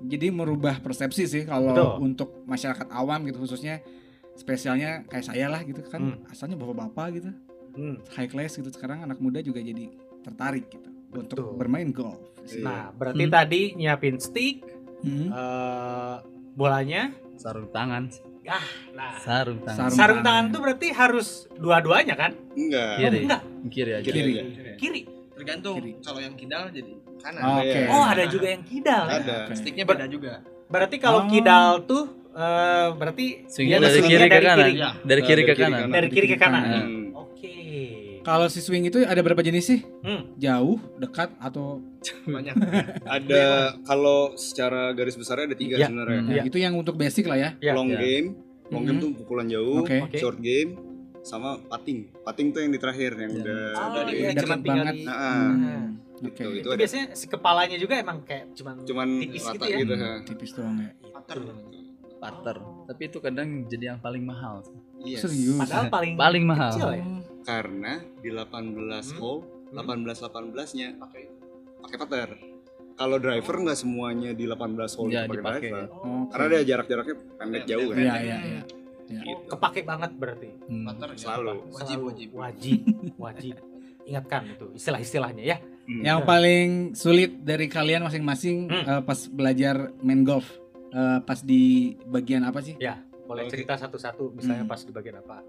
[0.01, 1.91] Jadi merubah persepsi sih kalau Betul.
[2.01, 3.79] untuk masyarakat awam gitu khususnya
[4.33, 6.25] spesialnya kayak saya lah gitu kan Hmm.
[6.25, 7.29] asalnya bapak-bapak gitu
[7.75, 7.95] hmm.
[8.11, 9.91] high class gitu sekarang anak muda juga jadi
[10.21, 11.59] tertarik gitu untuk Betul.
[11.59, 12.17] bermain golf.
[12.43, 12.63] Iya.
[12.63, 13.33] Nah, berarti Hmm.
[13.33, 14.63] tadi nyiapin stick,
[15.01, 15.27] Hmm.
[15.27, 16.15] eh,
[16.53, 17.11] bolanya.
[17.35, 18.05] sarung tangan.
[18.93, 19.89] Nah, Sarung tangan.
[19.89, 20.45] Sarung sarung tangan.
[20.45, 22.31] tangan tuh berarti harus dua-duanya kan?
[22.53, 22.93] Enggak.
[22.95, 23.17] Kiri.
[23.17, 24.05] Oh, enggak, Kiri aja.
[24.05, 24.31] Kiri.
[24.77, 25.01] kiri.
[25.33, 25.91] Tergantung Kiri.
[26.05, 27.41] kalau yang kidal jadi kanan.
[27.41, 27.79] Oh, Oke.
[27.87, 29.03] Oh, ada juga yang kidal.
[29.03, 29.13] ya?
[29.17, 29.35] Ada.
[29.45, 29.53] Oke.
[29.55, 30.33] Sticknya beda juga.
[30.67, 31.27] Berarti kalau Oh.
[31.27, 34.57] kidal tuh eh, berarti Swingnya dia dari swingnya kiri ke dari kanan.
[34.61, 34.73] kiri.
[34.73, 34.89] Ya.
[34.97, 35.79] Dari kiri ke Dari kiri kanan.
[35.81, 35.91] kanan.
[35.91, 36.63] Dari kiri ke kanan.
[36.63, 37.03] Hmm.
[37.13, 37.53] Oke.
[38.21, 39.79] Kalau si swing itu ada berapa jenis sih?
[39.99, 40.21] Hmm.
[40.37, 41.81] Jauh, dekat atau
[42.23, 42.55] Banyak.
[43.17, 43.45] Ada
[43.81, 45.85] kalau secara garis besarnya ada tiga Iya.
[45.85, 46.19] sebenarnya.
[46.19, 46.43] Nah, Iya.
[46.43, 47.49] itu yang untuk basic lah ya.
[47.59, 47.73] Ya.
[47.73, 47.99] Long Iya.
[47.99, 48.27] game,
[48.69, 49.03] long game Mhm.
[49.03, 49.83] tuh pukulan jauh.
[49.83, 50.09] Oke.
[50.15, 50.77] short game,
[51.21, 52.09] sama putting.
[52.21, 53.41] Putting tuh yang di terakhir yang Iya.
[53.43, 54.95] udah Oh, Udah iya, cuma tinggal banget.
[54.95, 55.85] di- Nah, Hmm.
[56.21, 56.29] Gitu.
[56.31, 56.43] Oke.
[56.43, 59.77] Itu Itu ada biasanya si kepalanya juga emang kayak cuman cuman tipis gitu ya.
[59.77, 59.93] gitu.
[59.93, 60.91] Hmm, tipis doang ya.
[61.11, 61.37] Pater.
[62.21, 62.57] Putter.
[62.85, 64.61] Tapi itu kadang jadi yang paling mahal.
[65.01, 65.25] Yes.
[65.25, 65.57] Serius.
[65.57, 66.69] Padahal paling Paling mahal.
[66.71, 67.05] kecil ya.
[67.41, 69.17] Karena di 18 Hmm.
[69.17, 69.41] hole,
[69.73, 71.23] 18 18-nya pakai
[71.81, 72.29] pakai putter.
[72.93, 75.85] Kalau driver nggak semuanya di 18 hole Ya, pakai driver.
[75.89, 76.29] Oke.
[76.29, 77.97] Karena ada jarak-jaraknya pendek jauh kan.
[77.97, 78.61] Iya, iya, iya.
[79.27, 80.49] Oh, kepake banget berarti.
[80.61, 80.85] Hmm.
[80.85, 81.17] Pater ya.
[81.17, 81.49] Selalu.
[81.49, 82.03] Wajib, Selalu.
[82.05, 82.29] wajib.
[82.31, 82.79] Wajib,
[83.17, 83.55] wajib.
[84.11, 85.57] Ingatkan itu istilah-istilahnya ya.
[85.81, 86.03] Hmm.
[86.03, 88.85] Yang paling sulit dari kalian masing-masing Hmm.
[88.87, 90.45] eh, pas belajar main golf,
[90.89, 91.63] eh, pas di
[92.05, 92.77] bagian apa sih?
[93.21, 93.55] Boleh Oke.
[93.55, 94.71] cerita satu-satu misalnya Hmm.
[94.71, 95.41] pas di bagian apa?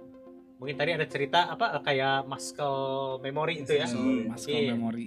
[0.57, 2.79] Mungkin tadi ada cerita apa kayak muscle
[3.19, 3.87] memory itu ya.
[3.87, 4.31] Hmm.
[4.31, 4.73] Muscle Iya.
[4.73, 5.07] memory,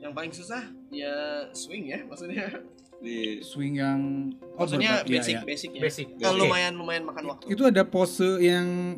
[0.00, 1.12] Yang paling susah ya
[1.52, 2.48] swing ya maksudnya.
[3.00, 4.00] Di swing yang
[4.56, 5.42] oh, Maksudnya iya, basic iya.
[5.44, 5.80] basic ya.
[5.80, 6.06] Basic.
[6.16, 6.42] Kalau Oke.
[6.48, 7.44] lumayan lumayan makan waktu.
[7.48, 8.96] Itu ada pose yang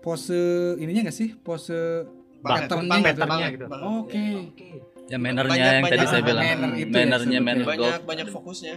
[0.00, 0.40] pose
[0.76, 1.36] ininya nggak sih?
[1.36, 2.08] Pose
[2.40, 3.66] Patternnya banget, gitu.
[3.68, 4.24] Oke.
[4.46, 4.68] Oke.
[5.06, 6.44] Ya mannernya Banyak- yang tadi saya bilang.
[6.44, 7.78] manner itu ya Mannernya manner golf.
[7.90, 8.74] Banyak banyak fokusnya.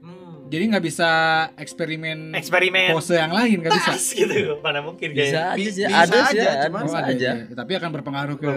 [0.00, 0.32] Hmm.
[0.46, 1.10] Jadi nggak bisa
[1.54, 3.90] eksperimen Eksperimen pose yang lain nggak bisa.
[3.90, 4.60] tas gitu.
[4.60, 5.44] Mana mungkin Bisa kayaknya.
[5.46, 7.30] aja Bi- sih, bisa ada sih, aja, ada cuman Oh, bisa ada aja.
[7.30, 7.54] ya.
[7.54, 8.48] Tapi akan berpengaruh ke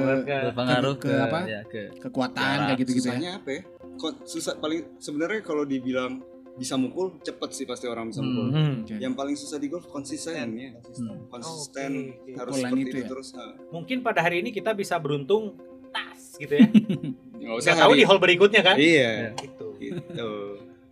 [0.45, 1.39] Berpengaruh ke ke, apa?
[1.45, 3.13] ya, ke kekuatan kayak gitu-gitu ya.
[3.13, 3.61] susahnya apa ya?
[3.93, 6.21] Kok susah paling sebenarnya kalau dibilang
[6.57, 8.27] bisa mukul cepet sih pasti orang bisa Hmm.
[8.27, 8.47] mukul.
[8.51, 8.73] Hmm.
[8.89, 10.73] Yang paling susah di golf konsisten ya.
[10.73, 11.25] Hmm.
[11.27, 12.31] Konsisten Oke, oke.
[12.35, 13.07] harus Pukulan seperti itu itu, ya?
[13.07, 13.27] terus.
[13.31, 13.45] ha.
[13.69, 15.53] Mungkin pada hari ini kita bisa beruntung
[15.87, 16.67] tas gitu ya.
[17.39, 18.75] Nggak usah Nggak tahu di hall berikutnya kan?
[18.75, 19.31] Iya.
[19.35, 19.67] Gitu.
[19.79, 20.31] Gitu.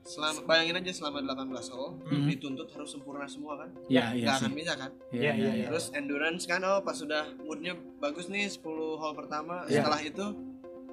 [0.05, 2.29] Selama bayangin aja selama 18 hole Hmm.
[2.29, 3.73] dituntut harus sempurna semua kan?
[3.87, 4.45] Iya, iya sih.
[4.45, 4.91] akan bisa kan?
[5.09, 5.67] Iya, Iya, iya, iya.
[5.67, 8.61] Terus endurance kan oh pas sudah moodnya bagus nih 10
[8.95, 9.81] hole pertama Iya.
[9.81, 10.25] setelah itu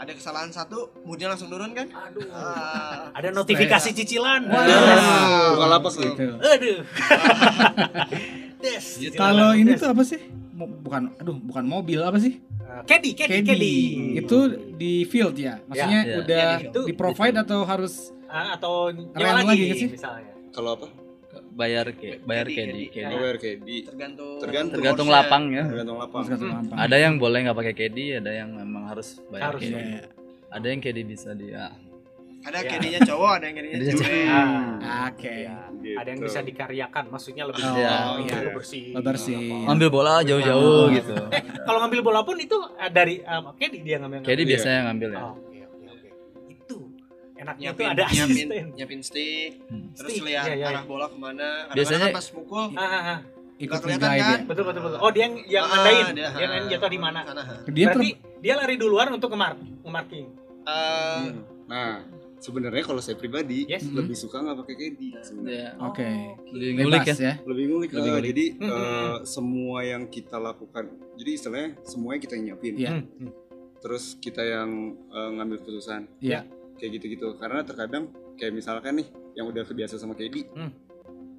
[0.03, 1.87] ada kesalahan satu moodnya langsung turun kan?
[1.87, 2.27] Aduh.
[2.29, 4.43] Ah, Ada notifikasi cicilan.
[4.45, 4.67] Wah.
[4.67, 5.07] Des.
[5.55, 6.03] Bukan lapak sih.
[6.05, 6.35] Gitu.
[6.35, 6.79] Aduh.
[8.59, 8.85] Des.
[9.15, 9.79] Kalau ini des.
[9.79, 10.21] tuh apa sih?
[10.53, 12.39] Bukan, aduh, bukan mobil apa sih?
[12.39, 13.77] Eh, Caddy, caddy, Caddy.
[14.17, 14.39] Itu
[14.73, 15.59] di field ya.
[15.65, 16.17] Maksudnya Ya, ya.
[16.19, 19.89] udah Ya, di di provide atau harus Ah, atau nyewa lagi lagi, sih?
[19.93, 20.33] misalnya.
[20.51, 20.87] Kalau apa?
[21.53, 22.85] Bayar ke bayar caddy.
[22.89, 23.15] caddy.
[23.15, 23.77] Aware caddy.
[23.85, 24.75] tergantung Tergantung.
[24.75, 25.65] Tergantung lapang ya.
[25.65, 26.23] Tergantung lapang.
[26.25, 26.57] tergantung Hmm.
[26.59, 26.77] lampang?
[26.81, 29.63] Ada yang boleh nggak pakai caddy, ada yang memang harus bayar Harus.
[29.63, 30.01] Iya, iya.
[30.49, 31.73] Ada yang caddy bisa dia.
[32.43, 32.71] Ada Ya.
[32.75, 34.27] caddy-nya cowok, ada yang Caddy-nya cewek.
[34.27, 35.07] Ah.
[35.07, 35.31] Oke.
[35.47, 35.57] Ya.
[35.79, 35.95] Gitu.
[35.95, 37.95] Ada yang bisa dikaryakan, maksudnya lebih Oh, iya.
[38.19, 38.51] iya, Iya.
[38.51, 38.85] bersih.
[38.99, 39.47] Bersih.
[39.63, 40.91] Ambil bola jauh-jauh Oh.
[40.91, 41.15] gitu.
[41.31, 44.27] Eh, kalau ngambil bola pun itu eh, dari um, caddy dia ngambil.
[44.27, 44.51] Caddy Iya.
[44.51, 45.21] biasanya yang ngambil ya.
[45.23, 45.35] Oh,
[47.43, 48.65] enaknya Nyiapin, tuh ada nyiapin, asisten.
[48.73, 49.87] nyiapin stick, Hmm.
[49.93, 50.67] terus Stick, lihat iya, iya.
[50.71, 51.49] arah bola ke mana.
[51.71, 53.21] Biasanya- kan pas pukul Ah, ah, ah.
[53.57, 54.19] Ikut kelihatan kan?
[54.19, 54.31] ya.
[54.43, 54.99] betul betul betul.
[54.99, 56.07] Oh, dia yang yang Ah, nandain.
[56.13, 57.21] dia, Dia ah, jatuh di mana.
[57.23, 57.43] sana.
[57.65, 60.27] Dia Berarti ter- dia lari duluan untuk ngemar ngemarking.
[60.63, 61.41] Eh, Hmm.
[61.65, 62.03] Nah,
[62.37, 63.87] sebenarnya kalau saya pribadi Yes.
[63.89, 65.69] lebih suka nggak pakai caddy sebenarnya.
[65.69, 65.71] Ya.
[65.81, 66.09] Oke.
[66.51, 67.15] Lebih ngulik ya.
[67.15, 67.35] ya.
[67.41, 67.91] Lebih ngulik.
[67.93, 68.29] Lebih eh, ngulik.
[68.29, 72.75] Jadi Hmm, hmm, eh, semua yang kita lakukan, jadi istilahnya semuanya kita yang nyiapin.
[72.75, 72.91] Iya.
[72.91, 73.31] Hmm, hmm.
[73.79, 74.71] Terus kita yang
[75.09, 76.03] eh, ngambil keputusan.
[76.19, 76.41] Iya.
[76.83, 77.39] Kayak gitu-gitu.
[77.39, 80.75] Karena terkadang kayak misalkan nih yang udah kebiasa sama caddy, Hmm.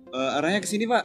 [0.09, 1.03] eh, arahnya ke sini pak.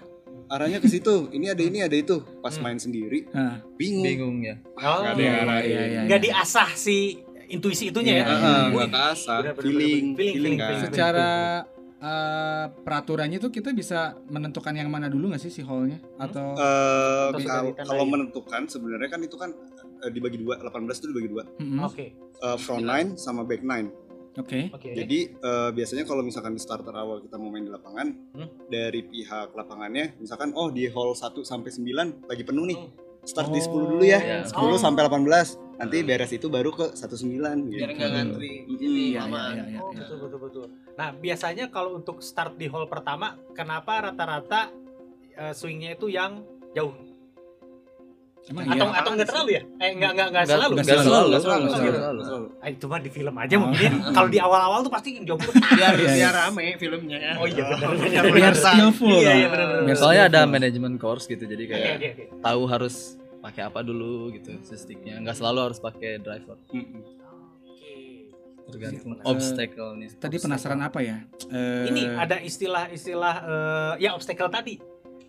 [0.49, 1.29] arahnya ke situ.
[1.29, 2.25] Ini ada ini ada itu.
[2.41, 2.65] Pas Hmm.
[2.65, 4.01] main sendiri Nah, bingung.
[4.01, 5.69] bingung ya Oh, Nggak ada yang arahin.
[5.69, 6.01] iya, iya.
[6.07, 6.97] nggak diasah si
[7.49, 8.17] intuisi itunya ya.
[8.17, 8.25] Iya.
[8.25, 9.77] Heeh, Wih, nggak bener, bener, feeling.
[9.77, 10.69] Feeling, feeling, feeling, kan.
[10.71, 10.85] feeling.
[10.87, 11.29] secara
[11.99, 17.27] eh, peraturannya tuh kita bisa menentukan yang mana dulu nggak sih si hallnya atau Eh,
[17.29, 19.51] Atau sudah kalau kalau menentukan sebenarnya kan itu kan
[19.99, 21.43] eh, dibagi dua, 18 itu dibagi dua.
[21.59, 21.83] Mm-mm.
[21.83, 23.91] Oke, Eh, front nine sama back nine.
[24.35, 24.89] Oke oke.
[24.93, 28.49] Jadi eh, biasanya kalau misalkan di starter awal kita mau main di lapangan Hmm.
[28.67, 32.79] dari pihak lapangannya misalkan oh di hall 1 sampai 9 lagi penuh nih.
[32.79, 32.93] Hmm.
[33.21, 34.19] Start di Oh, 10 dulu ya.
[34.19, 34.41] iya.
[34.43, 34.79] 10 Oh.
[34.79, 35.61] sampai 18.
[35.77, 37.79] Nanti beres itu baru ke 19 gitu.
[37.79, 38.73] biar nggak ngantri Mm-mm.
[38.75, 39.99] ini Iya, lama iya, iya, Oh iya.
[40.01, 40.65] betul betul betul.
[40.95, 44.73] Nah biasanya kalau untuk start di hall pertama, kenapa rata-rata
[45.31, 46.91] eh, swingnya itu yang jauh?
[48.49, 49.63] Emang atau iya atau nggak terlalu ya?
[49.77, 50.73] Eh nggak nggak nggak Nggak- selalu.
[50.73, 52.21] nggak nggak selalu, selalu nggak selalu, nggak selalu.
[52.23, 52.47] Selalu.
[52.59, 53.61] Ah, itu mah di film aja Oh.
[53.63, 53.93] mungkin.
[54.17, 55.41] Kalau di awal-awal tuh pasti jauh.
[55.77, 56.15] biar Iya, iya.
[56.19, 58.25] biar rame filmnya ya Oh iya benar.
[58.31, 61.95] biar skillful Iya, iya, benar, soalnya ada manajemen course gitu jadi kayak
[62.41, 66.59] tahu harus pakai apa dulu gitu si sticknya nggak selalu harus pakai driver
[68.69, 74.49] tergantung Eh, obstacle nih tadi penasaran apa ya Eh, Ini ada istilah-istilah eh, ya obstacle
[74.49, 74.77] tadi.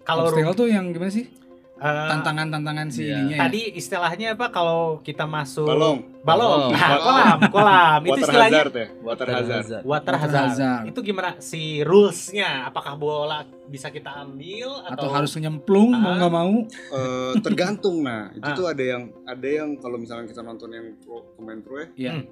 [0.02, 1.32] Kalau obstacle tuh yang gimana sih eh,
[1.80, 3.16] tantangan-tantangan si Iya.
[3.18, 3.40] ininya ya?
[3.42, 6.64] tadi istilahnya apa kalau kita masuk Balong, balong, Balong.
[6.72, 9.64] Nah, kolam, kolam itu water istilahnya hazard ya, water hazard.
[9.64, 10.48] water Water hazard.
[10.50, 10.84] hazard.
[10.86, 12.50] Itu gimana si rulesnya?
[12.66, 16.18] Apakah bola bisa kita ambil atau, atau harus nyemplung mau Ah.
[16.18, 18.54] nggak mau Eh, tergantung nah itu Ah.
[18.54, 22.12] tuh ada yang ada yang kalau misalnya kita nonton yang pro pemain pro ya Iya.
[22.14, 22.26] Hmm.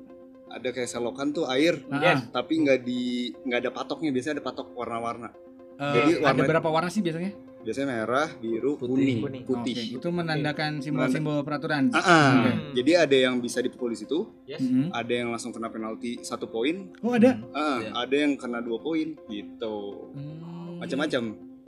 [0.49, 2.19] ada kayak selokan tuh air Nah, Yes.
[2.29, 3.01] tapi nggak di
[3.37, 5.29] nggak ada patoknya biasanya ada patok warna-warna
[5.77, 8.87] eh, Jadi ada warna- berapa warna sih biasanya biasanya merah biru Putih.
[8.87, 9.43] kuning Kuning.
[9.43, 12.29] putih Oke, itu menandakan simbol-simbol peraturan Ah, ah.
[12.39, 12.51] Oke.
[12.73, 14.59] jadi ada yang bisa dipukul di situ Yes.
[14.59, 14.89] Mm-mm.
[14.89, 17.91] ada yang langsung kena penalti satu poin oh ada ah, Iya.
[17.97, 19.75] ada yang kena dua poin gitu
[20.11, 20.79] Hmm.
[20.79, 21.23] macam-macam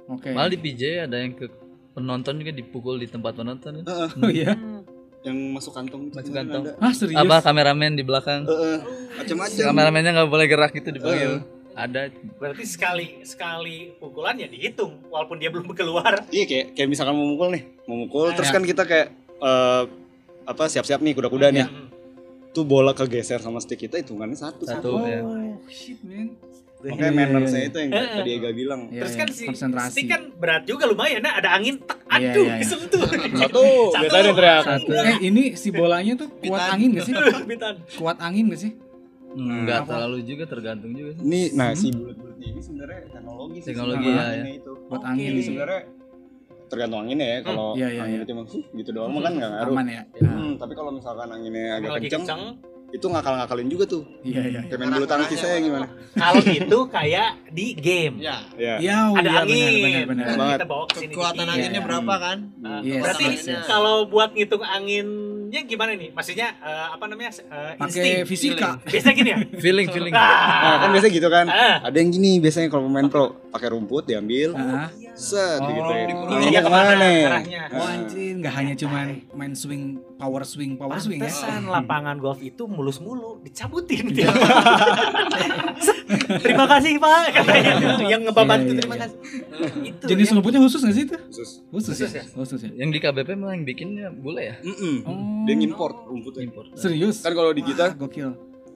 [0.10, 1.46] oke malah di PJ ada yang ke
[1.92, 3.86] penonton juga dipukul di tempat penonton kan?
[3.86, 4.82] oh iya Hmm.
[5.20, 6.64] yang masuk kantong itu Masuk kemarin kantong.
[6.70, 6.80] ada.
[6.80, 8.78] ah serius apa kameramen di belakang Eh, eh,
[9.16, 11.44] macam-macam kameramennya nggak boleh gerak gitu dipanggil
[11.80, 12.02] ada
[12.36, 16.28] Berarti sekali sekali pukulan ya dihitung walaupun dia belum keluar.
[16.30, 18.54] iya kayak kayak misalkan mau mukul nih mau mukul Ah, terus ya.
[18.54, 19.08] kan kita kayak
[19.40, 19.84] eh,
[20.44, 21.88] apa siap-siap nih kuda-kuda nih Hmm.
[22.50, 24.90] tuh bola kegeser sama stick kita hitungannya satu Satu.
[24.94, 25.22] oh ya.
[25.68, 26.34] shit man
[26.80, 28.08] makanya Iya, mannersnya iya, itu yang eh.
[28.16, 31.36] tadi Ega bilang Iya, Terus iya, kan si konsentrasi stick kan berat juga lumayan nah
[31.36, 32.64] ada angin tak Iya, aduh iya, iya.
[32.64, 33.04] kesentuh.
[33.38, 33.64] satu
[33.94, 37.14] biasanya teriak satu eh ini si bolanya tuh kuat angin gak sih
[37.52, 37.76] Bitan.
[37.94, 38.72] kuat angin gak sih
[39.30, 39.90] nggak Apa?
[39.90, 41.24] terlalu juga tergantung juga sih.
[41.24, 41.78] ini nah Hmm.
[41.78, 45.08] si bulat-bulatnya ini sebenarnya teknologi sih Teknologi, ya, anginnya itu buat Oke.
[45.08, 45.82] angin sebenarnya
[46.66, 48.32] tergantung anginnya ya kalau Iya, iya, anginnya iya.
[48.32, 51.66] cuma "Huh," gitu doang mah kan nggak ngaruh aman ya Hmm, tapi kalau misalkan anginnya
[51.76, 52.44] agak Lagi kenceng, kenceng.
[52.90, 57.30] Itu ngakal-ngakalin juga tuh iya iya kayak main bulu tangkis saya gimana Kalau itu kayak
[57.50, 58.18] di game.
[58.18, 59.56] ya ya iya oh, Ada iya, angin.
[59.60, 60.58] benar benar Benar Nah, banget.
[60.58, 61.50] Kita bawa ke sini kekuatan dikit.
[61.52, 61.86] anginnya Iya.
[61.86, 63.64] berapa kan Nah, Yes, berarti yes, yes.
[63.64, 66.10] kalau buat ngitung anginnya gimana nih?
[66.12, 67.32] Maksudnya eh, apa namanya?
[67.32, 68.18] eh, pakai insting.
[68.26, 69.38] fisika Biasanya gini ya?
[69.64, 71.76] feeling feeling nah kan biasanya gitu kan Ah.
[71.84, 74.90] ada yang gini biasanya kalau pemain pro pakai rumput diambil Ah.
[75.12, 75.68] set Oh.
[75.68, 76.04] gitu ya
[76.40, 77.62] Ini ke mana nih arahnya?
[77.72, 81.26] Oh anjir, nggak hanya cuman main swing, power swing, power swing ya.
[81.26, 84.28] Pantesan lapangan golf itu mulus-mulu dicabutin dia.
[86.44, 87.72] terima kasih Pak katanya
[88.04, 89.02] yang ngebabat Iya, itu iya, terima iya.
[89.06, 89.18] kasih.
[89.86, 90.32] itu Jenis ya.
[90.36, 91.16] rumputnya khusus nggak sih itu?
[91.16, 92.20] khusus Khusus, Khusus ya?
[92.20, 92.24] ya?
[92.30, 92.70] Khusus ya.
[92.76, 94.96] yang di KBP malah yang bikinnya bule ya Mm-mm.
[95.06, 95.16] Oh.
[95.46, 97.22] dia ngimport rumputnya import Serius?
[97.22, 98.30] kan kalau di kita Wah, gokil.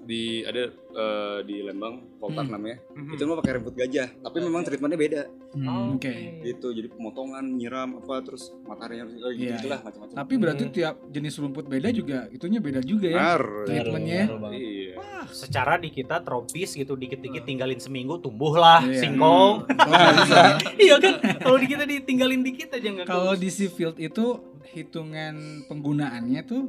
[0.04, 2.54] Di ada eh, di Lembang Poltak Hmm.
[2.54, 3.12] namanya Mhm.
[3.12, 5.22] itu mah pakai rumput gajah tapi memang treatmentnya beda
[5.54, 6.10] Hmm, Oke.
[6.10, 6.14] Oke.
[6.44, 10.64] gitu jadi pemotongan nyiram apa terus mataharinya harus oh, gitu Iya, gitulah macam-macam Tapi berarti
[10.64, 10.74] Hmm.
[10.74, 13.18] tiap jenis rumput beda juga, itunya beda juga ya.
[13.38, 13.42] Benar.
[13.64, 14.22] Treatmentnya.
[14.50, 18.98] Iya Secara di kita tropis gitu dikit-dikit tinggalin seminggu tumbuhlah Iya.
[19.00, 19.56] singkong.
[19.64, 20.58] Oh, bisa.
[20.84, 21.14] iya kan?
[21.38, 26.64] Kalau di kita ditinggalin dikit aja nggak Kalau di si field itu hitungan penggunaannya tuh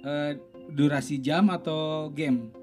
[0.00, 2.61] eh, durasi jam atau game?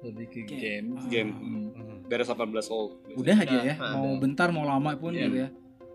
[0.00, 2.04] Lebih ke game game Hmm.
[2.04, 3.74] beres 18 hole Udah aja ya.
[3.74, 5.24] Nah, Mau bentar mau lama pun Iya.
[5.24, 5.48] gitu ya.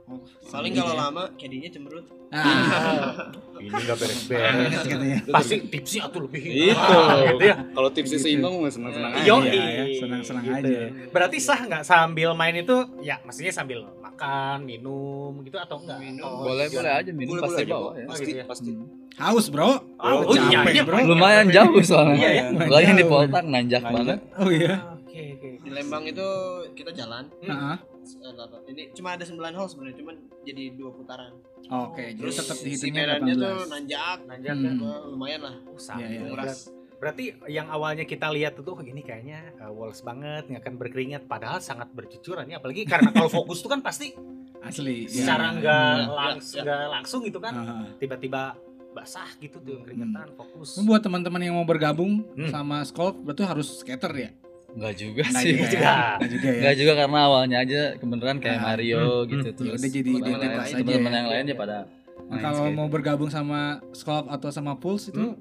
[0.06, 1.02] Oh, paling gitu kalau ya.
[1.04, 3.30] lama kadinya cemberut Ah,
[3.62, 4.82] ini nggak beres-beres.
[4.84, 5.18] gitu ya.
[5.28, 6.42] Pasti tipsnya tuh lebih.
[6.42, 7.56] itu Ah, gitu ya.
[7.70, 8.26] kalau tipsnya Gitu.
[8.28, 10.66] seimbang mah senang-senang aja Iya, ya, senang-senang gitu.
[10.66, 10.80] aja.
[11.10, 13.86] Berarti sah nggak sambil main itu ya maksudnya sambil
[14.20, 15.98] makan, minum gitu atau enggak?
[15.98, 16.28] Minum.
[16.28, 17.96] Atau boleh boleh aja minum Boleh, pasti boleh bawa Bro.
[17.96, 18.46] ya pasti gitu ya.
[18.46, 18.72] pasti
[19.18, 19.68] Haus, Bro.
[19.68, 20.98] Oh, oh iya, capek, iya, bro.
[21.06, 22.44] lumayan jauh soalnya Iya, iya.
[22.70, 23.04] lagi di.
[23.06, 23.92] Poltak nanjak Nanjak.
[23.94, 24.76] banget Oh iya.
[25.02, 25.50] Oke, oke.
[25.60, 26.28] di Lembang itu
[26.72, 27.76] kita jalan Heeh.
[27.76, 31.32] eh, delapan- ini cuma ada 9 hole sebenarnya cuman jadi dua putaran
[31.70, 33.70] Oke, jadi terus tetap dihitungnya medannya tuh 18.
[33.70, 34.80] nanjak Nanjak Hmm.
[34.80, 35.78] eh, lumayan lah Oh.
[35.96, 36.20] Iya, iya, iya.
[36.24, 36.60] nguras
[37.00, 41.24] Berarti yang awalnya kita lihat itu oh, ini kayaknya uh, walls banget, nggak akan berkeringat
[41.26, 44.12] padahal sangat bercucuran ya apalagi karena kalau fokus tuh kan pasti
[44.60, 45.08] Asli.
[45.08, 45.24] ya.
[45.24, 46.12] secara nggak Hmm.
[46.12, 47.54] langsung Ya, nggak langsung gitu kan
[47.96, 48.60] tiba-tiba
[48.90, 52.52] basah gitu tuh keringetan fokus Buat teman-teman yang mau bergabung Hmm.
[52.52, 54.30] sama Skulk berarti harus skater ya?
[54.70, 55.54] Enggak juga Nggak sih.
[55.56, 55.72] juga ya?
[55.72, 55.94] juga.
[56.20, 56.58] Nggak juga ya?
[56.60, 58.66] Enggak juga karena awalnya aja kebenaran kayak Ah.
[58.68, 59.56] Mario Hmm, gitu hmm.
[59.56, 59.66] terus.
[59.66, 61.16] Ya udah jadi teman-teman identitas aja Teman-teman ya.
[61.16, 61.78] yang lain ya pada
[62.22, 65.34] Nah, kalau mau bergabung sama Skulk atau sama Pulse itu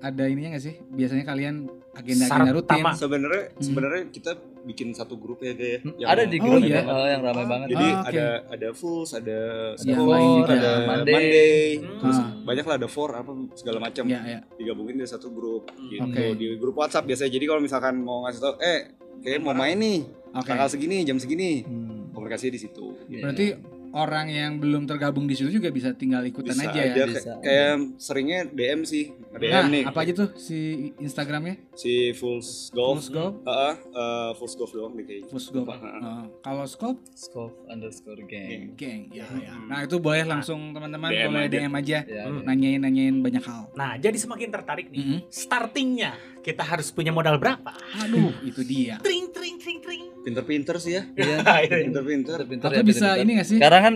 [0.00, 0.74] ada ininya nggak sih?
[0.88, 1.54] Biasanya kalian
[1.92, 2.84] agenda-agenda rutin.
[2.94, 3.60] Sebenarnya Hmm.
[3.60, 6.80] sebenarnya kita bikin satu grup ya kayak Hmm, yang ada di Oh, grup iya?
[6.82, 7.66] oh, yang ramai banget.
[7.72, 8.08] Jadi Ah, oke.
[8.10, 9.38] ada ada Fools, ada
[9.78, 10.52] lain juga.
[10.52, 11.12] ada Monday.
[11.12, 11.98] Monday, Hmm.
[11.98, 12.28] terus Ah.
[12.40, 14.04] banyak lah ada Four apa segala macam.
[14.06, 14.40] Ya, ya.
[14.54, 16.00] Digabungin di satu grup gitu.
[16.02, 16.24] Oke.
[16.34, 17.30] Di grup WhatsApp biasanya.
[17.30, 20.46] Jadi kalau misalkan mau ngasih tau, eh kayak mau main nih, Oke.
[20.46, 22.08] tanggal segini, jam segini, Hmm.
[22.10, 22.86] komunikasinya di situ.
[23.06, 23.20] Iya.
[23.22, 23.46] Berarti
[23.92, 27.06] orang yang belum tergabung di situ juga bisa tinggal ikutan Bisa aja aja, ya.
[27.06, 27.32] bisa.
[27.38, 30.58] kayak- seringnya DM sih, DM Nah, nih apa aja tuh si
[30.96, 31.58] Instagramnya?
[31.72, 33.34] si Fools Golf, Fools Golf?
[33.42, 35.28] Heeh, eh, Fools Golf doang nih kayaknya.
[35.28, 35.68] Fools Golf.
[35.68, 35.98] Heeh.
[35.98, 38.74] Nah, kalau Skulk, Scope underscore gang.
[38.74, 39.00] geng.
[39.10, 39.50] Ya, ya.
[39.50, 39.66] Hmm.
[39.66, 41.50] Nah itu boleh langsung teman-teman boleh aja.
[41.50, 42.42] DM aja, Ya, Hmm.
[42.42, 43.68] nanyain-nanyain banyak hal.
[43.72, 45.18] nah jadi semakin tertarik nih Mm-mm.
[45.26, 48.96] startingnya kita harus punya modal berapa Aduh, itu dia.
[49.00, 51.40] tring tring tring tring Pinter-pinter sih ya, Iya.
[51.82, 52.44] pinter-pinter.
[52.60, 53.14] Atau ya, bisa pinter-pinter.
[53.18, 53.56] ini gak sih?
[53.56, 53.94] Sekarang kan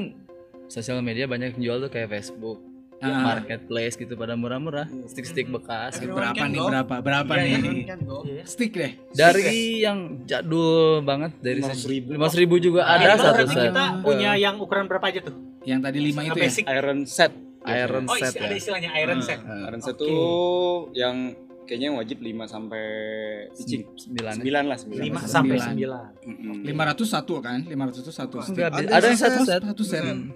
[0.66, 2.64] sosial media banyak yang jual tuh kayak Facebook,
[2.96, 3.20] Ah.
[3.36, 6.08] marketplace gitu pada murah-murah, stick-stick bekas gitu.
[6.10, 6.56] Berapa nih?
[6.56, 6.66] go.
[6.66, 6.94] Berapa?
[6.98, 7.72] Berapa Iya, nih?
[7.76, 8.24] iya, can go.
[8.42, 8.96] Stick deh.
[9.10, 9.44] Dari
[9.78, 12.16] yang jadul banget dari 500.000.
[12.16, 13.64] 500.000 juga ada Nah, satu berarti set.
[13.68, 16.42] kita punya yang ukuran berapa aja tuh Yang tadi lima itu ya.
[16.42, 17.32] basic Iron set.
[17.66, 18.56] Iron oh set isi- ada ya.
[18.56, 19.26] istilahnya iron Hmm.
[19.26, 20.16] set Iron set tuh
[20.94, 21.16] yang
[21.64, 22.84] kayaknya wajib 5 sampai
[23.50, 23.82] pitching.
[24.12, 25.00] 9 9 lah 9.
[25.00, 25.26] 5 Sembilan.
[25.26, 27.60] sampai 9 Lima ratus satu kan?
[27.62, 28.36] Lima ratus itu satu.
[28.40, 29.60] Enggak, Ada ada yang satu set.
[29.62, 30.02] Satu set.
[30.02, 30.30] Hmm.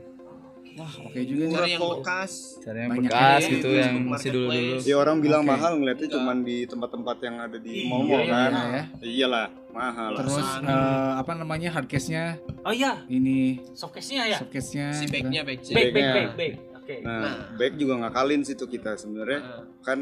[0.75, 1.55] Wah, oke juga nih.
[1.55, 2.33] Cari yang bekas.
[2.61, 3.51] Cari yang Banyak bekas ya.
[3.51, 4.77] gitu Iya, yang masih dulu-dulu.
[4.81, 5.51] Ya orang bilang Oke.
[5.51, 6.23] mahal ngeliatnya Enggak.
[6.23, 8.51] cuman di tempat-tempat yang ada di Iya, mall-mall iya, kan.
[8.55, 8.83] iya.
[9.03, 10.09] Iyalah, mahal.
[10.09, 10.19] lah.
[10.23, 12.25] Terus eh, apa namanya hardcase-nya
[12.61, 15.59] oh iya ini showcase-nya ya showcase-nya Si backnya back.
[15.61, 16.15] back back Backnya.
[16.15, 17.35] back back oke Nah, Nah.
[17.55, 19.99] back juga ngakalin sih tuh kita sebenarnya Nah, kan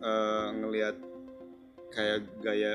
[0.00, 0.96] eh, ngelihat
[1.88, 2.72] kayak gaya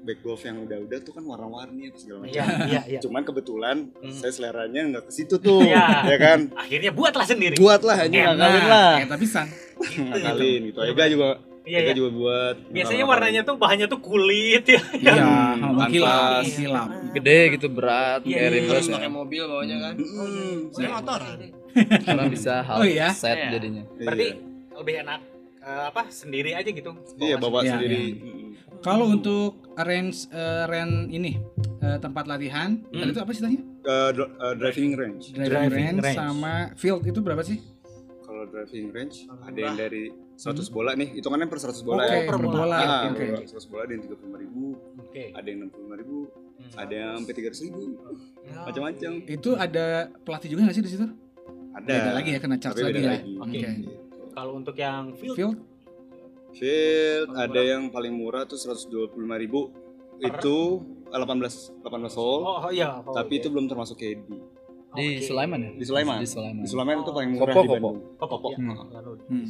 [0.00, 2.30] back golf yang udah-udah tuh kan warna-warni apa segala macam.
[2.30, 4.12] iya iya iya Cuman kebetulan Hmm.
[4.12, 5.84] saya seleranya nggak ke situ tuh, Iya.
[6.06, 6.38] ya kan?
[6.54, 8.28] akhirnya buatlah sendiri Buatlah aja Enak.
[8.30, 8.90] ngakalin lah.
[8.94, 9.46] Kayak tapisan.
[9.80, 10.78] Ngakalin gitu.
[10.84, 11.28] Ega juga
[11.64, 12.54] iya Ega iya juga buat.
[12.68, 16.44] biasanya warnanya tuh bahannya tuh kulit ya Iya, Hmm, mengkilap, pantas.
[16.44, 16.88] mengkilap.
[17.10, 18.94] Gede gitu berat Iya, kayak iya, Terus ya.
[18.94, 19.94] pakai mobil bawahnya kan.
[20.70, 21.20] Saya motor.
[22.04, 23.08] Karena bisa Oh iya?
[23.10, 23.48] set Iya.
[23.50, 23.82] jadinya.
[23.96, 24.36] berarti Iya.
[24.76, 25.20] lebih enak
[25.64, 28.04] eh, apa sendiri aja gitu Iya bawa sendiri.
[28.14, 28.42] Mm-mm.
[28.80, 31.40] Kalau untuk range eh, rent ini
[31.80, 32.96] eh, tempat latihan, Hmm.
[32.98, 33.60] tadi itu apa istilahnya?
[33.82, 35.24] Eh, dr- eh, driving range.
[35.30, 36.18] Driving, Driving range, range.
[36.18, 37.58] sama field itu berapa sih?
[38.20, 39.46] Kalau driving range Murah.
[39.46, 42.26] ada yang dari 100 bola nih, hitungannya per 100 bola Oke, ya.
[42.26, 42.76] per bola.
[42.76, 43.24] Ah, Oke.
[43.30, 44.64] per 100 bola ada yang 35 ribu,
[44.98, 46.16] oke ada yang 65 ribu,
[46.54, 46.70] Hmm.
[46.76, 47.82] ada yang sampai 300 ribu,
[48.44, 49.12] macam-macam.
[49.26, 49.84] Itu ada
[50.20, 51.06] pelatih juga nggak sih di situ?
[51.74, 51.90] Ada.
[51.90, 53.18] Beda lagi ya, kena charge lagi ya.
[53.36, 53.58] Oke.
[53.58, 53.90] Gitu.
[54.34, 55.56] Kalau untuk yang field Field
[56.52, 59.74] Field Paling ada yang paling murah tuh 125 ribu,
[60.18, 60.56] itu
[61.10, 63.40] 18 18 hole, oh, oh iya oh, tapi iya.
[63.42, 64.22] itu belum termasuk KD.
[64.94, 65.26] Di Oke.
[65.26, 65.70] Sulaiman ya?
[65.74, 66.16] Di Sulaiman.
[66.18, 66.62] Di Sulaiman.
[66.62, 67.74] Di Sulaiman itu paling murah Kopo, di Kopo.
[67.74, 67.98] Bandung.
[68.14, 68.56] Kopo, ya.
[68.56, 68.76] Hmm.
[68.90, 69.44] Lalu di Hmm.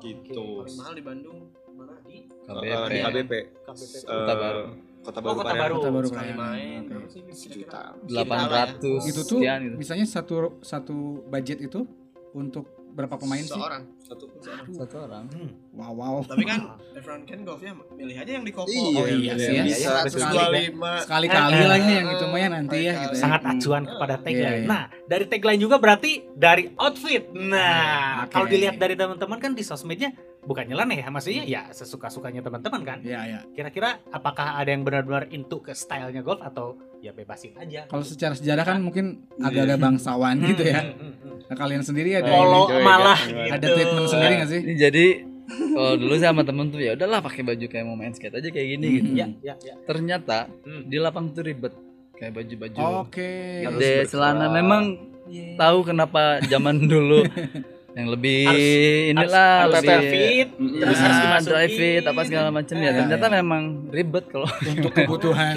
[0.00, 0.44] Gitu.
[0.56, 1.38] Paling mahal di Bandung.
[1.76, 1.92] Mana?
[2.00, 2.16] Di
[2.48, 2.88] Eh, KBP.
[2.88, 3.32] di KBP.
[3.60, 3.92] KBP.
[3.92, 4.62] Eh, Kota Baru.
[5.00, 5.36] Kota Oh, Baru.
[5.36, 5.60] Kota Pariaman.
[5.60, 5.74] Baru.
[5.76, 6.48] Kota Baru sekali Pariaman.
[6.56, 6.80] main.
[6.80, 6.88] Oke.
[6.88, 7.22] Berapa sih?
[7.30, 7.80] Sejuta.
[8.08, 9.76] 800 itu tuh sekian gitu.
[9.76, 10.96] misalnya satu satu
[11.28, 11.84] budget itu
[12.32, 13.50] untuk berapa pemain sih?
[13.50, 13.82] Seorang.
[14.00, 14.24] Satu.
[14.68, 15.24] Satu orang.
[15.28, 15.50] Hmm.
[15.72, 16.14] Wow wow.
[16.22, 16.60] Tapi kan
[16.92, 17.72] everyone can golf ya.
[17.92, 18.66] Milih aja yang di Kopo.
[18.66, 19.62] Iya, Oh, iya sih ya.
[19.62, 19.78] Bisa.
[19.80, 20.18] Iya, bisa.
[20.18, 21.06] 125.
[21.06, 23.18] Sekali-kali Eh, lah ya yang itu mah ya nanti ya gitu ya.
[23.18, 23.52] sangat Hmm.
[23.52, 24.36] acuan kepada tagline.
[24.36, 24.66] Iya, iya.
[24.66, 27.22] Nah, dari tagline juga berarti dari outfit.
[27.30, 30.10] Nah, kalau dilihat dari teman-teman kan di sosmednya
[30.42, 32.98] bukan nyeleneh ya, maksudnya ya sesuka-sukanya teman-teman kan.
[33.00, 33.40] Iya ya.
[33.50, 37.84] Kira-kira apakah ada yang benar-benar into ke stylenya golf atau ya bebasin aja?
[37.86, 40.80] Kalau secara sejarah kan mungkin agak-agak bangsawan gitu ya.
[40.82, 41.36] Hmm, hmm, hmm.
[41.44, 43.50] Nah, kalian sendiri ada Polo Coy, malah gimana?
[43.50, 43.74] ada gitu.
[43.74, 44.60] treatment sendiri nggak sih?
[44.76, 45.06] Jadi
[45.50, 48.68] kalau dulu sama temen tuh ya udahlah pakai baju kayak mau main skate aja kayak
[48.70, 48.96] gini Hmm.
[48.96, 49.10] gitu.
[49.12, 49.74] Ya, ya, ya.
[49.82, 50.86] Ternyata Hmm.
[50.86, 51.74] di lapang tuh ribet
[52.14, 53.30] kayak baju-baju Oke.
[53.66, 54.08] Berkelas.
[54.08, 54.82] celana memang
[55.56, 57.24] tahu kenapa zaman dulu
[57.90, 61.50] yang lebih Harus- inilah harus lebih dry fit, Mm, terus ya, harus Ah, dimasukin.
[61.50, 63.32] dry fit apa segala macam ya Eh, ternyata ya.
[63.36, 65.54] memang ribet kalau Untuk kebutuhan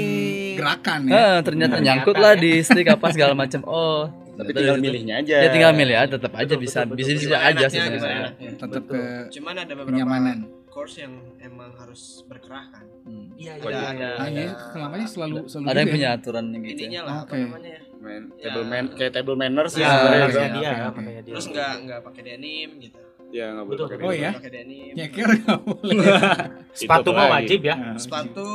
[0.54, 1.12] gerakan ya.
[1.12, 2.41] Eh, ternyata Ternyata nyangkut lah ya.
[2.41, 5.36] di stick apa segala macam oh Tapi tinggal milihnya aja.
[5.39, 7.22] ya tinggal milih aja tetap aja Betul, bisa betul, bisa betul.
[7.22, 8.50] bisa aja sebenarnya enaknya.
[8.58, 9.00] Tetap ke
[9.32, 10.38] Cuman ada beberapa kenyamanan.
[10.65, 12.82] course yang emang harus berkerah kan.
[13.04, 13.30] Hmm.
[13.36, 14.10] Iya, Ada iya, ada.
[14.15, 16.17] Ah, iya, ada- namanya selalu selalu ada yang gitu punya ya.
[16.17, 17.02] gitu ininya ya.
[17.04, 17.38] lah apa Oke.
[17.39, 17.82] namanya ya.
[18.04, 18.44] Ya.
[18.46, 20.56] table man kayak table manners Ya, ya sebenarnya makanya itu.
[20.56, 20.94] dia, oke.
[20.94, 21.34] makanya dia.
[21.34, 23.00] Terus nggak nggak pakai denim gitu.
[23.34, 23.88] Ya nggak boleh Betul.
[23.89, 24.13] pakai Oh,
[24.48, 24.86] denim.
[24.86, 24.93] ya?
[24.96, 26.06] Nyeker nggak boleh.
[26.72, 27.76] Sepatu mah wajib ya.
[27.76, 28.48] Nah, Sepatu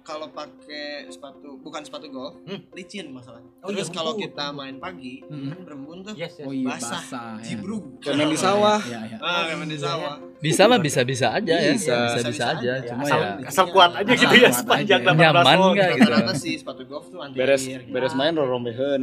[0.00, 2.58] kalau pakai sepatu bukan sepatu golf, Hmm.
[2.72, 3.50] licin masalahnya.
[3.60, 4.22] Oh, iya, Terus kalau betul.
[4.28, 5.46] kita main pagi, Hmm.
[5.48, 6.14] kan berembun tuh.
[6.14, 6.44] Yes, yes.
[6.44, 7.02] Oh iya Basah.
[7.02, 7.30] basah.
[7.36, 7.44] ya.
[7.44, 7.98] Jibrug.
[7.98, 8.78] Kayak main di sawah.
[8.80, 9.16] Iya, iya.
[9.18, 10.14] Ah, kayak main di sawah.
[10.38, 11.70] Bisa mah bisa bisa aja ya.
[11.72, 11.94] Bisa.
[12.12, 12.72] Bisa bisa aja.
[12.76, 15.12] Bisa-bisa Cuma asal, ya asal kuat aja gitu ya sepanjang aja.
[15.12, 15.72] 18 Nyaman hole.
[15.72, 16.02] nggak gitu.
[16.04, 19.02] Rata-rata sih sepatu golf tuh anti Beres beres main rorombehan.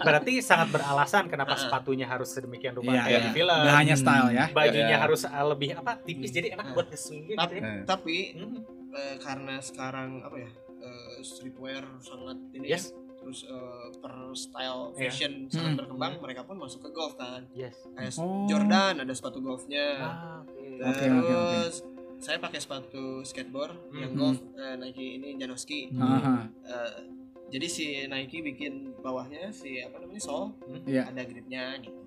[0.00, 1.60] Berarti sangat beralasan kenapa Ah.
[1.60, 3.20] sepatunya harus sedemikian rupa Iya, kayak iya.
[3.20, 3.58] di film.
[3.58, 4.44] Nggak hanya style ya.
[4.50, 4.98] Bajunya Iya.
[5.00, 6.74] harus uh, lebih apa tipis jadi enak Ah.
[6.74, 7.62] buat nge-swing gitu Tapi, ya.
[7.62, 7.82] Eh.
[7.84, 8.58] tapi Hmm.
[8.90, 10.50] eh, karena sekarang apa ya?
[10.80, 12.88] eh, streetwear sangat ini Yes.
[12.88, 14.98] ya, terus eh, per style Iya.
[14.98, 15.50] fashion Hmm.
[15.50, 17.44] sangat berkembang, mereka pun masuk ke golf kan.
[17.52, 17.76] Yes.
[17.90, 18.46] Kayak Oh.
[18.46, 19.86] Jordan ada sepatu golfnya.
[19.98, 20.56] Ah, oke.
[20.80, 21.60] Oke, Terus oke, oke.
[22.18, 24.18] saya pakai sepatu skateboard yang Hmm.
[24.18, 25.92] golf eh, Nike ini Janoski.
[25.94, 26.48] Aha.
[26.64, 26.92] Eh,
[27.50, 31.08] jadi si Nike bikin bawahnya si apa namanya sole Iya.
[31.08, 32.00] ada gripnya gitu.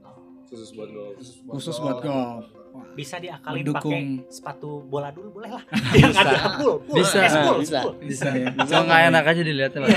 [0.53, 1.17] Khusus buat golf.
[1.49, 2.45] Khusus buat golf.
[2.93, 3.89] Bisa diakalin Mendukung.
[3.89, 5.63] pakai sepatu bola dulu boleh lah.
[5.97, 7.79] Yang ada pool, pool, Bisa, es pool, bisa.
[7.81, 7.93] pool.
[8.01, 8.49] Bisa ya.
[8.53, 9.89] Bisa nggak enak aja dilihatnya Pak.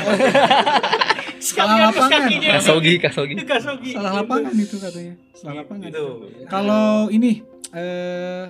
[1.37, 2.29] Sekalian Salah lapangan.
[2.57, 3.35] Kasogi, kasogi.
[3.45, 3.91] Kasogi.
[3.93, 5.15] Salah lapangan itu katanya.
[5.37, 5.85] Salah lapangan.
[5.85, 6.07] Gitu.
[6.49, 7.45] Kalau ini
[7.77, 8.45] eh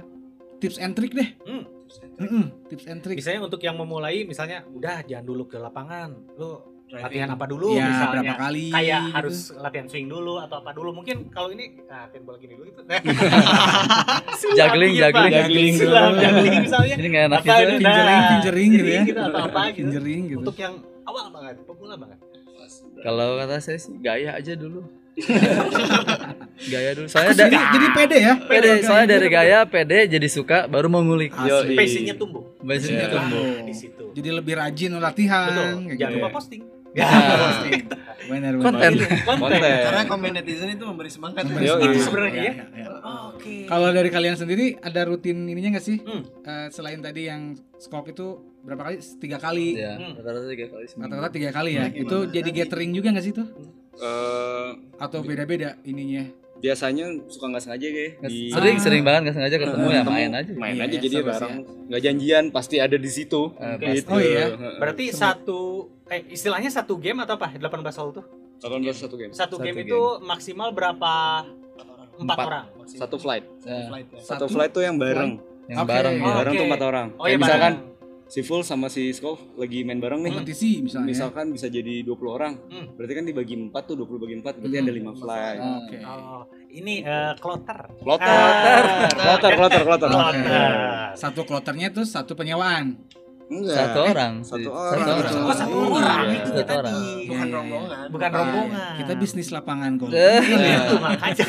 [0.62, 1.28] tips and trick deh.
[1.42, 2.46] Hmm.
[2.70, 3.18] Tips and trick.
[3.18, 6.14] Misalnya untuk yang memulai misalnya udah jangan dulu ke lapangan.
[6.38, 7.02] Lu Driving.
[7.02, 8.10] latihan apa dulu ya, misalnya.
[8.14, 9.10] berapa kali Kayak gitu.
[9.12, 10.90] harus latihan swing dulu atau apa dulu.
[10.92, 12.80] Mungkin kalau ini ah, latihan bola gini dulu gitu.
[14.54, 15.32] Juggling, Sulap, juggling.
[15.32, 15.42] Pak.
[15.42, 15.94] Juggling dulu.
[16.16, 16.94] juggling misalnya.
[16.94, 17.50] Ini nggak enak gitu.
[17.50, 17.74] ini?
[17.76, 19.02] Fingering, Nah, fingering gitu ya.
[19.04, 19.78] gitu atau apa gitu.
[19.82, 20.38] Fingering gitu.
[20.40, 22.18] Untuk yang awal banget, pemula banget.
[22.96, 24.80] Kalau kata saya sih gaya aja dulu.
[26.66, 27.06] gaya dulu.
[27.08, 28.34] Aku da- sendiri jadi pede ya.
[28.38, 31.32] pede, soalnya dari gaya pede jadi suka baru mau ngulik.
[31.34, 32.46] Passionnya tumbuh.
[32.58, 33.12] Passionnya Iya.
[33.12, 33.46] tumbuh.
[33.64, 34.04] Di situ.
[34.12, 35.48] Jadi lebih rajin latihan.
[35.48, 35.66] Betul.
[35.84, 36.62] kayak Jangan gitu lupa posting.
[36.96, 37.08] Ya.
[38.26, 38.64] Benar benar.
[38.64, 38.92] Konten.
[39.22, 39.60] Konten.
[39.60, 41.44] Karena komen netizen itu memberi semangat.
[41.44, 41.92] Memberi Yo, semangat.
[41.92, 42.52] itu sebenarnya ya.
[42.74, 42.86] ya.
[42.98, 43.56] Oh, Oke.
[43.64, 46.00] Kalau dari kalian sendiri ada rutin ininya nggak sih?
[46.00, 46.22] Hmm.
[46.42, 47.42] Eh, selain tadi yang
[47.76, 48.26] skok itu
[48.64, 48.96] berapa kali?
[49.16, 49.68] Tiga kali.
[49.76, 50.16] Ya, Hmm.
[50.16, 51.06] rata-rata tiga kali seminggu.
[51.06, 51.84] Rata-rata tiga kali ya.
[51.84, 52.32] Hmm, itu gimana?
[52.32, 53.46] jadi gathering juga nggak sih tuh?
[53.96, 56.26] Eh, Atau beda-beda ininya?
[56.56, 60.08] biasanya suka nggak sengaja kayak di Sering, sering banget nggak sengaja ketemu ya Ketemu.
[60.10, 60.52] main aja.
[60.56, 61.54] main Iya, aja iya, jadi bareng
[61.86, 63.84] nggak janjian pasti ada di situ Eh, Oke.
[63.86, 64.08] pasti.
[64.08, 64.44] Oh iya?
[64.74, 65.60] Berarti satu
[66.06, 67.50] eh istilahnya satu game atau apa?
[67.50, 67.66] 18
[67.98, 68.24] hole tuh?
[68.58, 69.86] 18 satu game Satu, Satu game, game.
[69.86, 71.44] itu maksimal berapa?
[72.16, 72.46] Empat Empat.
[72.46, 72.66] orang.
[72.86, 74.20] satu flight Ya, Flight ya.
[74.22, 75.90] satu flight tuh yang bareng yang Oke.
[75.90, 76.56] bareng Oh, bareng oke.
[76.56, 77.94] tuh empat orang Oh kayak iya misalkan bareng.
[78.24, 81.06] si full sama si Skov lagi main bareng nih Kompetisi misalnya.
[81.06, 82.86] misalkan bisa jadi 20 orang Hmm.
[82.94, 84.86] berarti kan dibagi 4 tuh 20 bagi 4 berarti Hmm.
[84.86, 85.96] ada 5 flight Oke.
[86.00, 87.80] Oh, ini eh kloter.
[87.98, 89.10] kloter Ah.
[89.12, 90.70] kloter kloter kloter Kloter.
[91.14, 92.96] Satu kloternya tuh satu penyewaan.
[93.46, 94.32] Enggak Satu orang.
[94.40, 95.18] satu Satu orang orang.
[95.22, 95.36] gitu.
[95.38, 95.86] Oh, satu Iya.
[95.88, 96.94] orang Iya, itu satu orang.
[96.96, 97.54] Bukan Iya, iya.
[97.54, 98.06] rombongan.
[98.10, 98.92] Bukan rombongan.
[98.96, 100.12] Kita bisnis lapangan golf.
[100.12, 101.46] Eh, Itu makanya.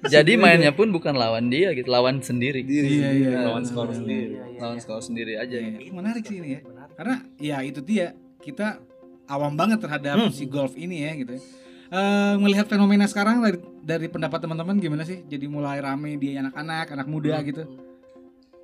[0.00, 2.62] Jadi mainnya pun bukan lawan dia gitu, lawan sendiri.
[2.62, 3.30] Iya, iya.
[3.42, 4.82] lawan skor Iya, sendiri iya, Lawan iya.
[4.82, 5.56] skor sendiri aja.
[5.56, 6.60] Iya, Menarik sih ini ya.
[6.60, 6.94] Menarik.
[6.94, 8.06] Karena ya itu dia
[8.38, 8.78] kita
[9.26, 10.30] awam banget terhadap Hmm.
[10.30, 11.34] si golf ini ya gitu.
[11.34, 11.42] ya.
[11.88, 15.24] Eh, melihat fenomena sekarang dari, dari pendapat teman-teman gimana sih?
[15.24, 17.64] Jadi mulai rame di anak-anak, anak muda gitu.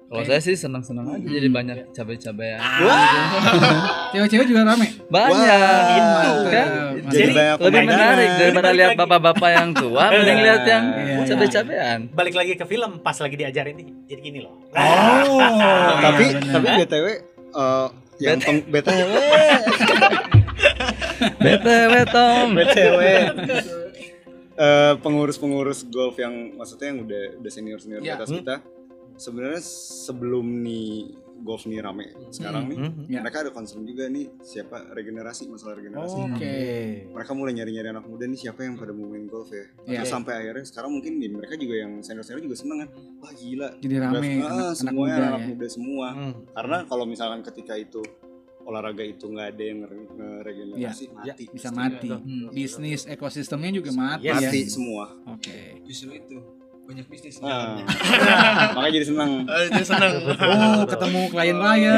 [0.04, 2.54] Kalau saya sih senang-senang aja jadi banyak cabai-cabai.
[4.12, 4.86] Cewek-cewek juga rame.
[5.04, 6.30] Banyak gitu.
[6.46, 6.68] kan?
[6.94, 7.10] Mantap.
[7.10, 11.24] jadi banyak Lebih menarik daripada lihat bapak-bapak yang tua, mending lihat yang Iya, iya.
[11.26, 11.98] cabai-cabean.
[12.12, 13.88] Balik lagi ke film pas lagi diajarin nih.
[14.06, 14.54] Jadi gini loh.
[14.70, 15.40] Oh,
[15.98, 16.52] tapi iya, benar.
[16.52, 17.06] tapi btw
[17.50, 17.86] eh,
[18.20, 19.10] yang btw
[21.40, 22.46] BTW Tom.
[22.54, 23.00] btw
[24.54, 28.38] eh, pengurus-pengurus golf yang maksudnya yang udah udah senior senior di atas Hmm.
[28.40, 28.56] kita
[29.16, 29.62] sebenarnya
[30.00, 30.88] sebelum nih
[31.36, 33.04] golf nih rame sekarang nih Hmm.
[33.06, 33.20] Ya.
[33.20, 36.56] mereka ada concern juga nih siapa regenerasi masalah regenerasi Oke.
[37.06, 39.98] mereka mulai nyari-nyari anak muda nih siapa yang pada mau main golf ya Iya.
[40.00, 43.68] Terus sampai akhirnya sekarang mungkin nih mereka juga yang senior-senior juga seneng kan wah gila
[43.76, 45.46] Jadi rame Golf- anak, ah, anak semuanya muda anak ya.
[45.48, 46.32] muda semua Hmm.
[46.48, 48.02] karena kalau misalkan ketika itu
[48.64, 52.08] olahraga itu nggak ada yang nge- ngeregenerasi mati Bisa mati.
[52.08, 52.48] Hmm.
[52.48, 54.34] Bisnis ekosistemnya juga mati Yes.
[54.34, 54.48] ya.
[54.48, 55.82] mati semua Oke.
[55.84, 56.36] Justru itu
[56.84, 57.40] banyak bisnis.
[57.40, 57.80] nah,
[58.74, 60.12] makanya jadi seneng Eh, Dia senang.
[60.36, 61.96] Oh, ketemu klien-klien.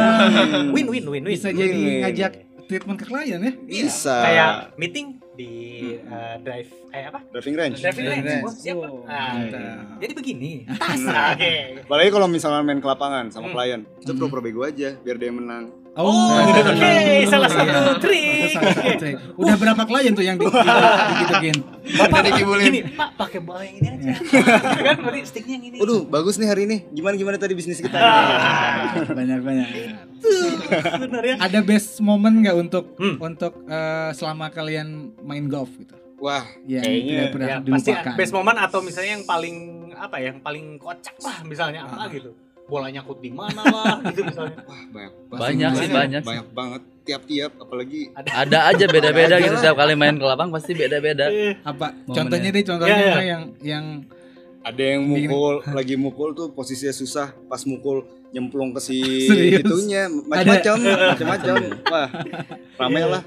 [0.70, 1.22] Win win win win.
[1.28, 2.00] Bisa jadi Win-win.
[2.02, 2.32] ngajak
[2.64, 3.52] treatment ke klien ya.
[3.56, 5.52] bisa Kayak meeting di
[5.98, 7.20] eh, drive eh apa?
[7.28, 8.26] driving range Driving Driving range.
[8.32, 8.42] range.
[8.42, 8.86] Oh, siapa?
[8.88, 9.60] Oh, Ah, mantap.
[9.98, 10.50] jadi begini.
[10.66, 11.02] Tas.
[11.34, 11.52] Oke.
[11.82, 13.54] apalagi kalau misalnya main ke lapangan sama Hmm.
[13.54, 14.18] klien kita Hmm.
[14.18, 16.92] pura-pura bego aja biar dia menang Oh, oke,
[17.24, 17.72] salah iya.
[17.72, 18.52] satu trik.
[18.52, 19.16] Salah satu trik.
[19.40, 20.52] Udah berapa klien tuh yang di, di,
[21.16, 21.56] digituin?
[21.96, 22.64] Bapak dikibulin.
[22.68, 24.12] gini, Pak pakai bola yang ini aja.
[24.92, 25.76] kan berarti sticknya yang ini.
[25.80, 26.84] Waduh, bagus nih hari ini.
[26.92, 27.96] Gimana gimana tadi bisnis kita?
[29.08, 29.68] Banyak banyak.
[31.00, 31.34] benar ya.
[31.40, 33.16] Ada best moment nggak untuk Hmm.
[33.16, 35.96] untuk eh, selama kalian main golf gitu?
[36.16, 38.14] Wah, Yang Kayaknya, Ya, pasti dilupakan.
[38.16, 39.56] best moment atau misalnya yang paling
[39.92, 42.32] apa ya, yang paling kocak lah misalnya apa gitu.
[42.66, 44.58] Bola nyangkut di mana lah gitu misalnya.
[44.60, 46.28] Wah, banyak Banyak sih, banyak sih.
[46.28, 51.26] Banyak banget tiap-tiap apalagi Ada aja beda-beda gitu setiap kali main ke lapang pasti beda-beda.
[51.28, 51.94] Eh, Apa?
[51.94, 52.12] Momennya.
[52.12, 53.06] Contohnya deh, contohnya Iya, iya.
[53.06, 53.84] misalnya yang yang
[54.60, 58.98] ada yang mukul lagi mukul tuh posisinya susah pas mukul nyemplung ke si
[59.30, 59.62] Serius?
[59.62, 60.74] itunya macam-macam
[61.14, 61.54] macam-macam
[61.86, 62.08] wah
[62.76, 63.22] rame lah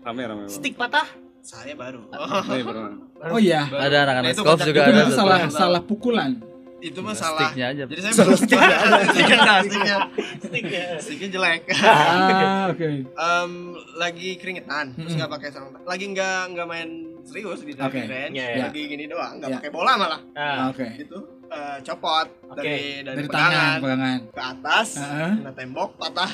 [0.00, 0.54] rame rame banget.
[0.54, 1.02] stick patah.
[1.42, 2.08] Saya baru.
[2.48, 2.96] Nih, pernah.
[3.26, 3.68] Oh iya.
[3.68, 5.02] Ada anak-anak Nah, juga Itu ada.
[5.04, 5.12] tuh.
[5.12, 6.40] salah salah pukulan.
[6.84, 7.40] Itu mah Enggak, salah.
[7.42, 7.82] sticknya aja.
[7.86, 8.68] Jadi saya salah sticknya.
[9.06, 9.98] Sticknya, nah, sticknya.
[10.38, 10.84] Sticknya.
[11.00, 11.60] Sticknya jelek.
[11.74, 12.88] Ah, oke.
[13.08, 13.52] Em,
[13.94, 15.18] lagi keringetan, terus Mm-mm.
[15.18, 15.86] nggak pakai sarung tangan.
[15.86, 16.88] Lagi nggak nggak main
[17.24, 18.12] serius di driving Oke.
[18.12, 18.62] range, Iya, iya.
[18.62, 19.56] lagi gini doang, nggak Iya.
[19.58, 20.20] pakai bola malah.
[20.30, 20.86] Nah, Oke.
[20.98, 22.58] Itu eh, copot Oke.
[22.58, 24.18] dari dari, Dari pegangan tangan, pegangan.
[24.28, 25.32] ke atas, Heeh.
[25.38, 26.32] kena tembok, patah.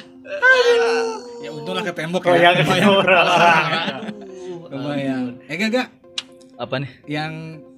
[1.40, 2.50] Ya untunglah ke tembok Oh, ya.
[2.58, 3.26] yang orang.
[4.68, 5.24] Lumayan.
[5.44, 5.88] Eh gak gak
[6.56, 6.90] Apa nih?
[7.06, 7.32] yang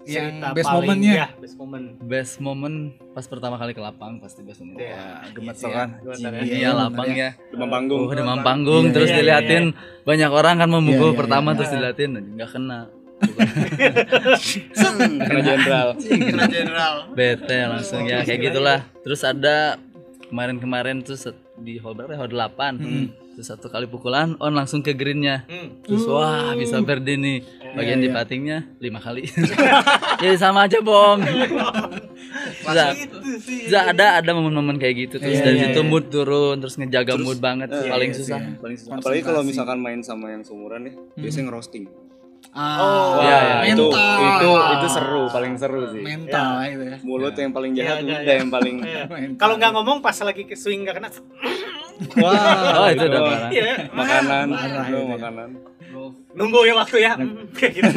[0.05, 1.13] yang Cerita best paling- momennya.
[1.15, 1.87] ya, best moment.
[2.03, 2.77] Best moment
[3.13, 4.79] pas pertama kali ke lapang pasti best moment.
[4.79, 4.91] Iya.
[4.91, 5.89] Wah, Iya, kan.
[6.03, 6.43] gemeter ya.
[6.43, 7.31] Iya, Iya, lapang bener ya.
[7.49, 9.65] demam panggung Oh, demam panggung Iya, terus iya, diliatin
[10.03, 11.57] banyak orang kan memukul Iya, iya, pertama iya.
[11.57, 12.81] terus diliatin nggak kena.
[15.23, 16.95] kena jenderal Kena general.
[17.13, 18.83] Bete langsung ya kayak gitulah.
[19.01, 19.79] Terus ada
[20.27, 21.15] kemarin-kemarin tuh
[21.57, 22.11] di hall berapa?
[22.11, 22.19] ya?
[22.19, 22.75] Hall 8.
[22.75, 23.07] Hmm.
[23.33, 25.45] Terus satu kali pukulan on langsung ke greennya.
[25.47, 25.81] Hmm.
[25.81, 27.41] Terus wah bisa berde nih.
[27.73, 28.15] Bagian Iya, di iya.
[28.15, 29.25] patingnya lima kali.
[30.21, 31.25] Jadi sama aja bong.
[32.63, 33.67] Itu sih.
[33.67, 35.15] za ada ada momen-momen kayak gitu.
[35.17, 37.69] Terus Iya, dari iya, situ mood turun, terus ngejaga Terus, mood banget.
[37.69, 38.93] eh, paling susah, paling susah.
[38.95, 41.89] apalagi kalau misalkan main sama yang seumuran nih biasanya ngerosting
[42.53, 43.73] Ah, Oh, iya, iya.
[43.73, 44.19] itu mental.
[44.29, 46.97] itu itu seru paling seru sih mental itu ya.
[47.01, 48.35] mulut yang paling jahat iya, udah iya.
[48.37, 48.77] yang paling.
[49.41, 51.09] Kalau nggak ngomong pas lagi ke swing nggak kena.
[52.17, 53.51] Wah Oh, itu udah parah.
[53.51, 53.75] Iya.
[53.91, 55.07] makanan Parah itu itu ya.
[55.11, 55.49] makanan
[56.33, 57.13] Nunggu ya waktu ya.
[57.61, 57.91] Kayak gitu.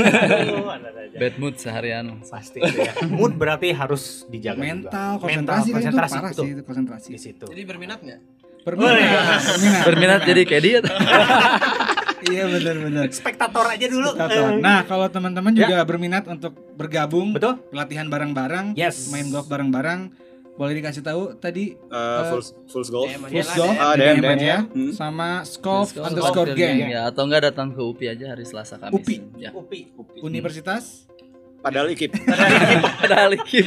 [1.23, 2.19] Bad mood seharian.
[2.21, 2.91] Pasti itu ya.
[3.07, 5.23] Mood berarti harus dijaga mental, juga.
[5.23, 6.43] konsentrasi, itu konsentrasi parah betul.
[6.43, 7.07] sih itu konsentrasi.
[7.09, 7.45] Di situ.
[7.47, 8.19] Jadi berminat nggak?
[8.65, 8.97] Berminat,
[9.45, 10.79] berminat, Berminat jadi kayak dia.
[12.25, 13.05] Iya benar-benar.
[13.13, 14.09] Spektator aja dulu.
[14.09, 14.57] Spectator.
[14.57, 15.69] Nah, kalau teman-teman Ya.
[15.69, 17.61] juga berminat untuk bergabung Betul?
[17.69, 19.13] pelatihan bareng-bareng, Yes.
[19.13, 20.09] main golf bareng-bareng,
[20.55, 23.77] boleh dikasih tahu tadi Eh, full full golf Full Golf DM.
[23.77, 24.61] Ah, DM, DM DM.
[24.65, 24.91] Hmm.
[24.91, 28.95] sama Skolf underscore gang Ya, atau enggak datang ke UPI aja hari Selasa Kamis.
[28.97, 29.17] UPI.
[29.37, 29.51] Ya.
[29.51, 29.91] Upi.
[30.21, 31.03] Universitas
[31.59, 32.13] padahal ikip
[33.01, 33.65] Padahal Kim.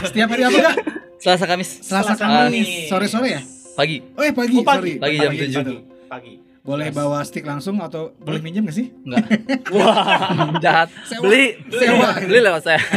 [0.00, 0.76] Setiap hari apa enggak?
[1.18, 1.70] Selasa Kamis.
[1.82, 2.68] Selasa Kamis Kamis.
[2.86, 3.42] sore-sore ya?
[3.74, 4.02] Pagi.
[4.12, 4.78] Oh ya pagi, Oh, pagi.
[4.78, 4.92] sorry.
[4.98, 6.10] Pagi jam Pagi, 7.
[6.10, 6.32] Pagi.
[6.60, 8.92] Boleh bawa stick langsung atau boleh minjem gak sih?
[9.00, 9.24] Enggak.
[9.74, 10.88] Wah, jahat.
[11.02, 11.22] Sewa.
[11.24, 11.44] Beli.
[11.66, 12.08] Sewa.
[12.18, 12.80] Beli lewat saya.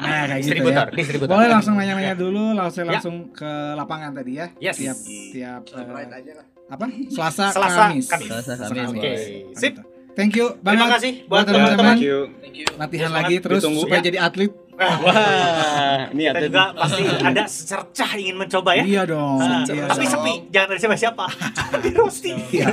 [0.00, 0.84] Nah, kayak gitu ya.
[0.90, 1.32] distributor.
[1.32, 2.92] Boleh langsung nanya-nanya dulu, langsung Ya.
[2.92, 4.46] langsung ke lapangan tadi ya.
[4.58, 4.76] Yes.
[4.76, 4.98] Tiap
[5.30, 6.46] tiap eh, Right aja lah.
[6.66, 6.86] apa?
[7.06, 8.06] Selasa, Selasa, Kamis.
[8.06, 8.28] Kamis.
[8.42, 8.90] Selasa Kamis.
[8.90, 9.12] Oke.
[9.54, 9.74] Sip.
[10.10, 11.70] Thank you Terima banget kasih buat buat teman-teman.
[11.70, 11.94] teman-teman.
[11.94, 12.66] thank you Thank you.
[12.74, 13.80] latihan lagi terus Ditunggu.
[13.80, 14.06] supaya Ya.
[14.10, 14.52] jadi atlet.
[14.80, 18.84] Wah ini ada juga pasti ada secercah ingin mencoba ya.
[18.84, 19.38] Iya dong.
[19.38, 20.12] Ah, Iya tapi dong.
[20.16, 21.24] sepi, jangan ada siapa-siapa.
[21.84, 22.36] di roasting.
[22.50, 22.66] Iya.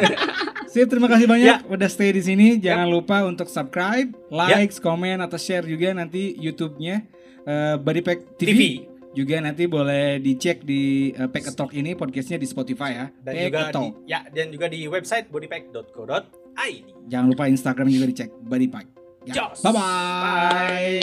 [0.67, 1.67] Sip, terima kasih banyak Ya.
[1.67, 2.47] udah stay di sini.
[2.57, 6.95] Jangan lupa untuk subscribe, like, komen atau share juga nanti YouTube-nya
[7.43, 8.47] eh, Body Pack TV.
[8.51, 8.61] TV.
[9.11, 13.05] Juga nanti boleh dicek di uh, Pack a Talk ini podcastnya di Spotify ya.
[13.17, 13.91] Dan Pack juga a di, Talk.
[14.05, 16.85] ya dan juga di website bodypack.co.id.
[17.09, 18.96] Jangan lupa Instagram juga dicek Body
[19.63, 20.99] 拜拜。